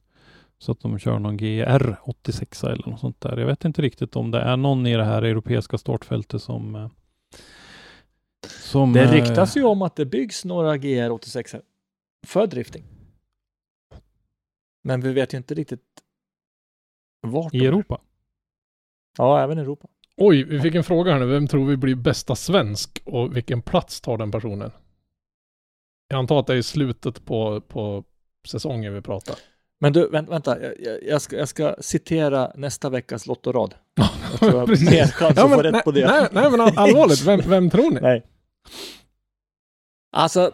[0.58, 3.36] så att de kör någon GR 86 eller något sånt där.
[3.36, 6.88] Jag vet inte riktigt om det är någon i det här europeiska startfältet som eh,
[8.46, 11.54] som, det ryktas ju om att det byggs några GR 86
[12.26, 12.84] för drifting.
[14.82, 15.80] Men vi vet ju inte riktigt
[17.20, 17.54] vart.
[17.54, 18.00] I Europa?
[19.18, 19.88] Ja, även i Europa.
[20.16, 21.26] Oj, vi fick en fråga här nu.
[21.26, 24.70] Vem tror vi blir bästa svensk och vilken plats tar den personen?
[26.08, 28.04] Jag antar att det är i slutet på, på
[28.46, 29.36] säsongen vi pratar.
[29.84, 33.74] Men du, vänt, vänta, jag, jag, ska, jag ska citera nästa veckas lottorad.
[34.30, 36.06] Jag tror jag har mer chans ja, att få rätt nej, på det.
[36.06, 38.00] Nej, nej men allvarligt, vem, vem tror ni?
[38.00, 38.22] Nej.
[40.12, 40.52] Alltså...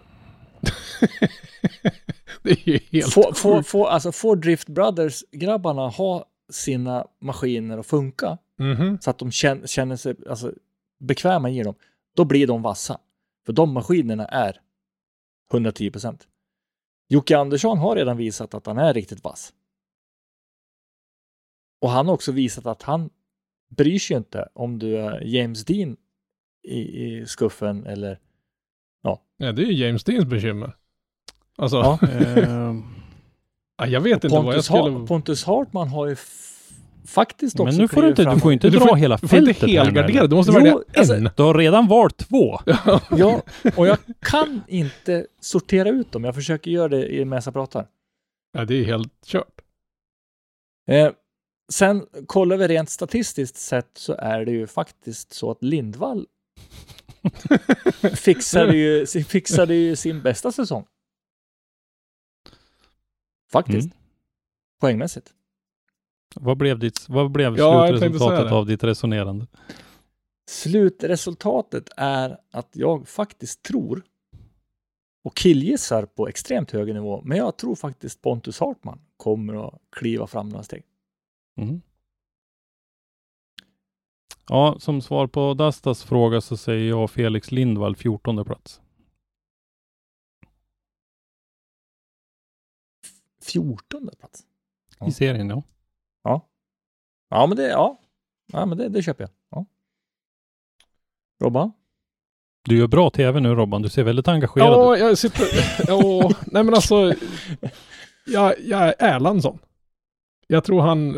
[2.43, 3.68] det är ju helt Får, får, sjukt.
[3.68, 8.99] får, alltså, får Drift Brothers-grabbarna ha sina maskiner att funka Mhm.
[9.01, 10.53] så att de känner, känner sig alltså,
[11.01, 11.74] bekväma i dem,
[12.16, 12.99] då blir de vassa.
[13.47, 14.61] För de maskinerna är
[15.53, 16.26] 110 procent.
[17.12, 19.52] Jocke Andersson har redan visat att han är riktigt vass.
[21.80, 23.11] Och han har också visat att han
[23.68, 25.96] bryr sig inte om du är James Dean
[26.62, 28.18] i, i skuffen eller
[29.02, 30.76] Ja, det är ju James Deans bekymmer.
[31.56, 31.98] Alltså, Ja.
[32.08, 32.74] Eh,
[33.76, 35.06] ja, jag vet inte vad jag Pontus, skulle...
[35.06, 36.16] Pontus Hartman har ju
[37.07, 39.28] faktiskt också men nu får du inte, fram du får inte dra får- hela Du
[39.28, 41.30] får inte fältet helgardera, du måste Jo, välja alltså- en.
[41.36, 42.59] Du har redan valt två.
[43.11, 43.42] Ja,
[43.76, 46.24] och jag kan inte sortera ut dem.
[46.24, 47.86] Jag försöker göra det i- medan jag pratar.
[48.53, 49.61] Ja, det är helt kört.
[50.88, 51.11] Eh,
[51.72, 56.26] sen kollar vi rent statistiskt sett så är det ju faktiskt så att Lindvall
[58.16, 60.86] fixade ju, fixade ju sin bästa säsong.
[63.53, 63.84] Faktiskt.
[63.86, 63.96] Mm.
[64.80, 65.30] Poängmässigt.
[66.35, 69.47] Vad blev, ditt, vad blev Ja, slutresultatet av ditt resonerande?
[70.51, 74.03] Slutresultatet är att jag faktiskt tror
[75.24, 80.26] och killgissar på extremt hög nivå, men jag tror faktiskt Pontus Hartman kommer att kliva
[80.26, 80.83] fram några steg.
[81.57, 81.83] Mhm.
[84.49, 88.81] Ja, som svar på Dastas fråga så säger jag Felix Lindvall 14 plats.
[93.43, 94.47] 14 plats.
[94.99, 95.09] Ja.
[95.09, 95.62] I serien ja.
[97.32, 98.00] Ja, men det, ja.
[98.52, 99.30] Ja, men det, det köper jag.
[99.50, 99.66] Ja.
[101.44, 101.72] Robban?
[102.64, 105.00] Du gör bra tv nu Robban, du ser väldigt engagerad Ja, ut.
[105.00, 105.44] jag sitter...
[105.86, 107.14] Ja, nej men alltså...
[108.26, 109.58] Jag, jag är Erlandsson.
[110.46, 111.16] Jag tror han...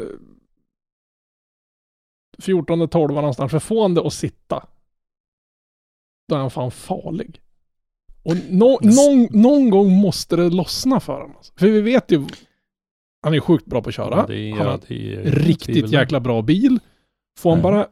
[2.38, 3.50] 14, 12 någonstans.
[3.50, 4.66] För får han det att sitta.
[6.28, 7.40] Då är han fan farlig.
[8.22, 11.36] Och nå, någon, någon gång måste det lossna för honom.
[11.36, 11.52] Alltså.
[11.56, 12.26] För vi vet ju...
[13.22, 14.16] Han är sjukt bra på att köra.
[14.16, 15.92] Ja, det är, han har ja, det är riktigt tvivel.
[15.92, 16.78] jäkla bra bil.
[17.38, 17.86] Får han bara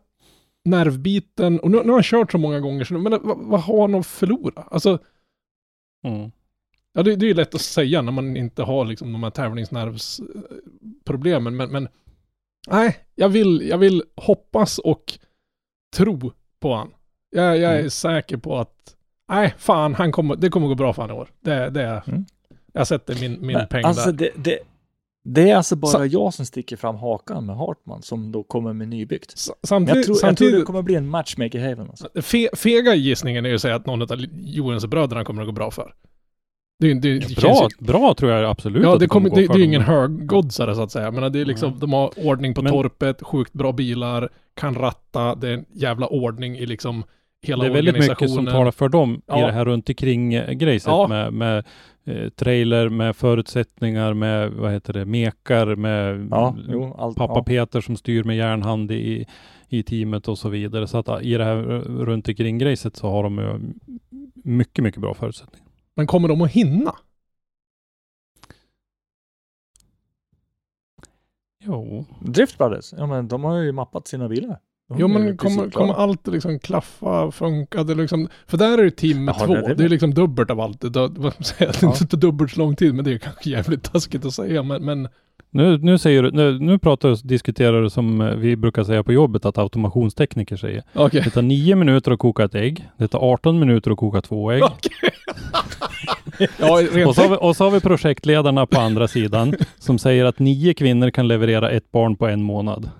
[0.64, 3.60] nervbiten, och nu, nu har han kört så många gånger, så nu, men vad, vad
[3.60, 4.62] har han att förlora?
[4.70, 4.98] Alltså,
[6.06, 6.30] Mm.
[6.92, 9.30] ja det, det är ju lätt att säga när man inte har liksom de här
[9.30, 11.88] tävlingsnervsproblemen, men, men
[12.70, 15.18] nej, jag vill, jag vill hoppas och
[15.96, 16.90] tro på han.
[17.30, 17.90] Jag, jag är Mm.
[17.90, 18.96] säker på att,
[19.28, 21.28] nej, fan, han kommer, det kommer gå bra för han i år.
[21.40, 22.24] Det, det är, Mm.
[22.72, 24.30] jag sätter min, min Men, peng alltså där.
[24.36, 24.58] det, det,
[25.34, 28.72] det är alltså bara Sa- jag som sticker fram hakan med Hartman som då kommer
[28.72, 29.34] med nybyggt.
[29.62, 31.90] Samtidigt, Jag tror, jag tror det kommer bli en matchmaker haven.
[31.90, 32.08] Alltså.
[32.22, 34.08] Fe, fega gissningen är ju att säga att någon av
[34.38, 35.94] Johansson-bröderna kommer att gå bra för.
[36.80, 39.64] Det, det, det Bra, ju- bra tror jag absolut Ja, det, gå det, är ju
[39.64, 41.10] ingen högoddsare så att säga.
[41.10, 41.80] Men det är liksom, Nej.
[41.80, 46.06] de har ordning på Men- torpet, sjukt bra bilar, kan ratta, det är en jävla
[46.06, 47.04] ordning i liksom
[47.42, 49.46] hela Det är väldigt mycket som talar för dem i Ja.
[49.46, 51.08] det här runt omkring eh, grejset Ja.
[51.08, 51.64] med, med
[52.04, 57.16] eh, trailer, med förutsättningar, med vad heter det, mekar, med Ja, jo, allt.
[57.16, 57.42] pappa ja.
[57.44, 59.26] Peter som styr med järnhand i,
[59.68, 60.86] i teamet och så vidare.
[60.86, 63.60] Så att i det här eh, runt omkring grejset så har de ju
[64.44, 65.66] mycket, mycket bra förutsättningar.
[65.94, 66.94] Men kommer de att hinna?
[71.64, 74.58] Jo, Drift Brothers, ja men de har ju mappat sina bilar.
[74.98, 77.84] Jo men kommer, kommer allt liksom klaffa, funka?
[77.84, 79.54] Det liksom, för där är det team med Jaha, två.
[79.54, 79.74] det är det.
[79.74, 80.80] Det är liksom dubbelt av allt.
[80.80, 84.24] Det, det, det är inte dubbelt så lång tid, men det är kanske jävligt taskigt
[84.24, 84.62] att säga.
[84.62, 85.08] Men, men
[85.52, 89.12] nu, nu säger du, nu, nu pratar diskuterar du som eh, vi brukar säga på
[89.12, 90.82] jobbet att automationstekniker säger.
[90.94, 91.22] okej.
[91.24, 92.88] Det tar nio minuter att koka ett ägg.
[92.96, 94.62] Det tar 18 minuter att koka två ägg.
[94.64, 95.10] Okej.
[96.58, 100.38] ja, Och så, vi, och så har vi projektledarna på andra sidan som säger att
[100.38, 102.90] nio kvinnor kan leverera ett barn på en månad.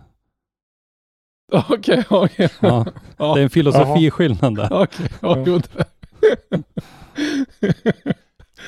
[1.69, 2.49] Okej, okej.
[2.61, 2.87] Ja,
[3.17, 3.35] Ja.
[3.35, 4.83] det är en filosofiskillnad där.
[4.83, 5.85] Okej, ja, jo, det-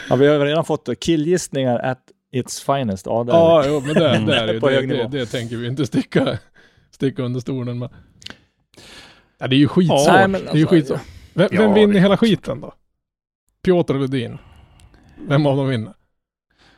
[0.09, 1.99] Ja, vi har redan fått killgissningar at
[2.33, 3.07] its finest.
[3.07, 4.26] Ja, det är Ja, jo, men det, Mm.
[4.26, 4.61] det är det ju.
[4.61, 5.09] På Det, hög det, nivå.
[5.09, 6.39] det tänker vi inte sticka,
[6.91, 7.91] sticka under stolen med.
[9.39, 10.07] Ja, det är ju skitsvårt.
[10.09, 11.01] Nej, men det är ju alltså, skitsvårt.
[11.35, 12.72] Vem, vem Ja, vinner hela skiten då?
[13.64, 14.39] Piotr eller Din?
[15.28, 15.93] Vem av dem vinner?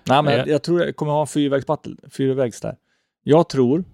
[0.05, 2.76] Nej, men jag, jag tror jag kommer ha en fyrvägsbattle, fyrvägs där.
[3.22, 3.84] Jag tror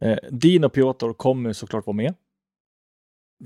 [0.00, 2.14] eh, Dean och Piotr kommer såklart vara med.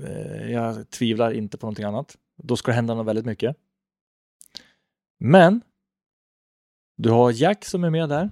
[0.03, 2.17] Eh, jag tvivlar inte på någonting annat.
[2.35, 3.57] Då ska det hända något väldigt mycket.
[5.19, 5.61] Men
[6.97, 8.31] du har Jack som är med där.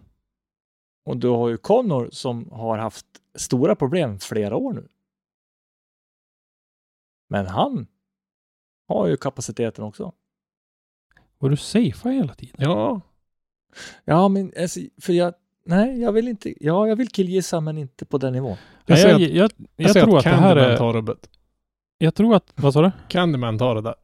[1.05, 3.05] Och du har ju Connor som har haft
[3.35, 4.87] stora problem flera år nu.
[7.29, 7.87] Men han
[8.87, 10.13] har ju kapaciteten också.
[11.37, 12.55] Och du safear hela tiden.
[12.59, 13.01] Ja,
[14.05, 15.33] Ja, men alltså, för jag,
[15.65, 18.57] nej, jag vill inte, ja, jag vill killgissa men inte på den nivån.
[18.85, 20.77] jag jag, att, jag, jag, jag tror att att det här är...
[20.77, 21.29] tar rubbet.
[21.97, 22.53] Jag tror att...
[22.55, 22.91] Vad sa du?
[23.07, 23.95] Candyman tar det där.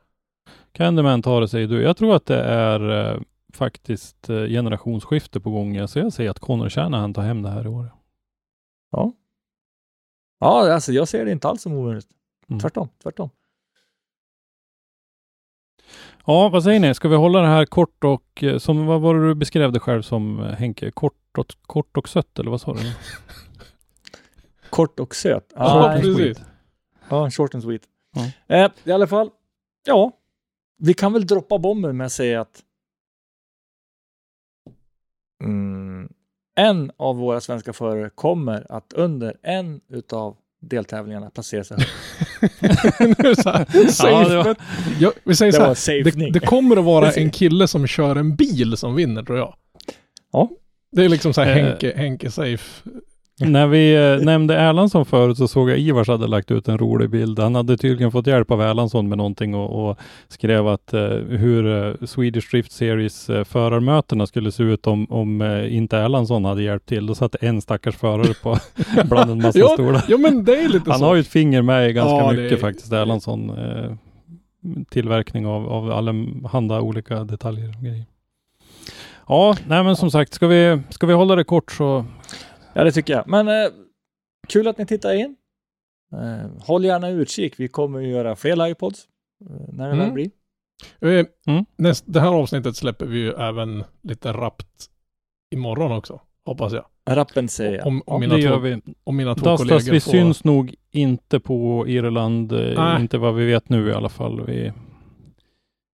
[0.72, 1.82] Candyman tar det säger du.
[1.82, 3.22] Jag tror att det är eh,
[3.54, 5.88] faktiskt eh, generationsskifte på gång.
[5.88, 7.92] Så jag säger att Connor Shanahan tar hem det här i år.
[8.92, 9.14] Ja.
[10.40, 12.08] Ja, alltså jag ser det inte alls som omöjligt.
[12.50, 12.60] Mm.
[12.60, 13.30] Tvärtom, tvärtom.
[16.26, 16.94] Ja, vad säger ni?
[16.94, 19.80] Ska vi hålla det här kort och eh, som vad var det du beskrev det
[19.80, 20.92] själv som eh, Henke?
[20.92, 22.80] Kort och, kort och sött eller vad sa du?
[24.70, 25.54] Kort och söt.
[25.56, 26.02] Ja, nej.
[26.02, 26.38] precis.
[27.10, 27.82] Ja, short and sweet.
[28.16, 28.56] Ja.
[28.56, 29.30] Eh, I alla fall,
[29.86, 30.12] ja,
[30.78, 32.64] vi kan väl droppa bomben med att säga att
[35.44, 36.10] mm,
[36.56, 42.62] en av våra svenska förare kommer att under en utav deltävlingarna placera sig högt.
[43.24, 44.58] Nu så här, safe det var- bet.
[45.00, 46.04] Ja, vi säger Det så här.
[46.04, 49.56] Det, det kommer att vara en kille som kör en bil som vinner tror jag.
[50.32, 50.50] Ja.
[50.92, 51.64] Det är liksom så här Eh.
[51.66, 52.90] Henke, Henke safe.
[53.42, 57.10] När vi eh, nämnde Erlandsson förut så såg jag Ivars hade lagt ut en rolig
[57.10, 57.40] bild.
[57.40, 61.88] Han hade tydligen fått hjälp av Erlandsson med någonting och, och skrev att eh, hur
[61.88, 66.64] eh, Swedish Drift Series eh, förarmötena skulle se ut om, om eh, inte Erlandsson hade
[66.64, 67.06] hjälpt till.
[67.06, 68.58] Då satt en stackars förare på
[69.10, 70.04] bland en massa Ja, stolar.
[70.08, 71.06] Ja men det är lite Han så.
[71.06, 73.50] har ju ett finger med i ganska Ja, mycket är- faktiskt, Erlandsson.
[73.50, 73.92] Eh,
[74.90, 76.14] tillverkning av, av alla
[76.52, 78.06] handa olika detaljer och grejer.
[79.30, 82.06] Ja, nej men som sagt, ska vi, ska vi hålla det kort så
[82.74, 83.28] Ja, det tycker jag.
[83.28, 83.70] Men eh,
[84.48, 85.36] kul att ni tittar in.
[86.14, 87.54] Eh, håll gärna utkik.
[87.60, 89.08] Vi kommer ju göra fler livepods
[89.50, 90.00] eh, när det Mm.
[90.06, 90.30] väl blir.
[91.20, 91.66] Eh, Mm.
[91.78, 94.86] Näst, det här avsnittet släpper vi ju även lite rappt
[95.56, 96.22] imorgon också.
[96.46, 96.86] Hoppas jag.
[97.10, 97.88] Rappen säger jag.
[97.88, 98.82] Om, om, Ja, mina, det gör vi.
[99.04, 103.02] om mina två Dastas, kollegor vi får- syns nog inte på Irland, eh, Nej.
[103.02, 104.46] inte vad vi vet nu i alla fall.
[104.46, 104.74] Vi,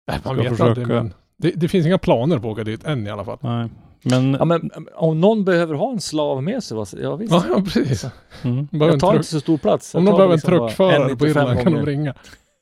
[0.07, 0.63] Nej, man vet försöka.
[0.69, 3.37] aldrig, men det, det finns inga planer på att åka dit än i alla fall.
[3.41, 3.69] nej.
[4.07, 7.31] Men, Ja, men om någon behöver ha en slav med sig, vad- ja visst.
[7.33, 8.05] Ja, precis.
[8.43, 8.67] mm.
[8.71, 9.93] Jag en tar inte så stor plats.
[9.93, 12.13] Jag Om de tar behöver en liksom bara truckförare på 1,95 Irland kan de ringa.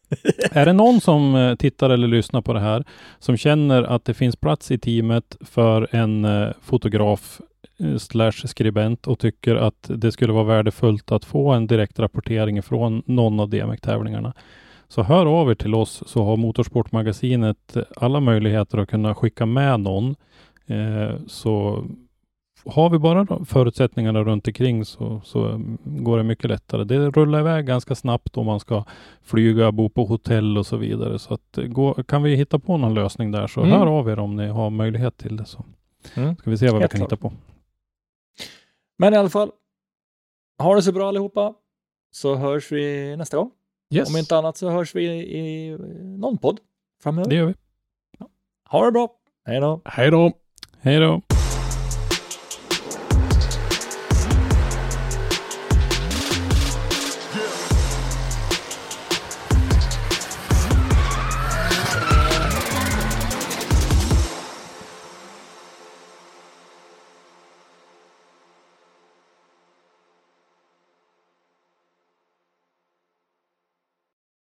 [0.52, 2.84] Är det någon som eh, tittar eller lyssnar på det här
[3.20, 7.42] som känner att det finns plats i teamet för en eh, fotograf
[7.80, 12.64] eh, slash skribent och tycker att det skulle vara värdefullt att få en direkt rapportering
[12.64, 14.34] från någon av DMX-tävlingarna.
[14.94, 19.80] Så hör av er till oss så har Motorsportmagasinet alla möjligheter att kunna skicka med
[19.80, 20.16] någon.
[20.66, 21.84] Eh, så
[22.66, 26.84] har vi bara förutsättningarna runt omkring så, så går det mycket lättare.
[26.84, 28.84] Det rullar iväg ganska snabbt om man ska
[29.22, 31.20] flyga, bo på hotell och så vidare.
[31.20, 33.72] Så att eh, gå, kan vi hitta på någon lösning där så Mm.
[33.72, 35.46] hör av er om ni har möjlighet till det.
[35.46, 35.66] Så
[36.16, 36.36] Mm.
[36.36, 37.12] ska vi se vad Helt vi kan klart.
[37.20, 37.34] hitta på.
[38.98, 39.52] Men i alla fall,
[40.60, 41.54] ha det så bra allihopa.
[42.12, 43.52] Så hörs vi nästa gång.
[43.94, 44.10] Yes.
[44.10, 45.78] Om inte annat så hörs vi i, i
[46.18, 46.60] någon podd
[47.04, 47.30] framöver.
[47.30, 47.54] Det gör vi.
[48.70, 49.10] Ha det bra.
[49.46, 49.82] Hej då.
[49.86, 50.32] Hej då.
[50.82, 51.22] Hej då!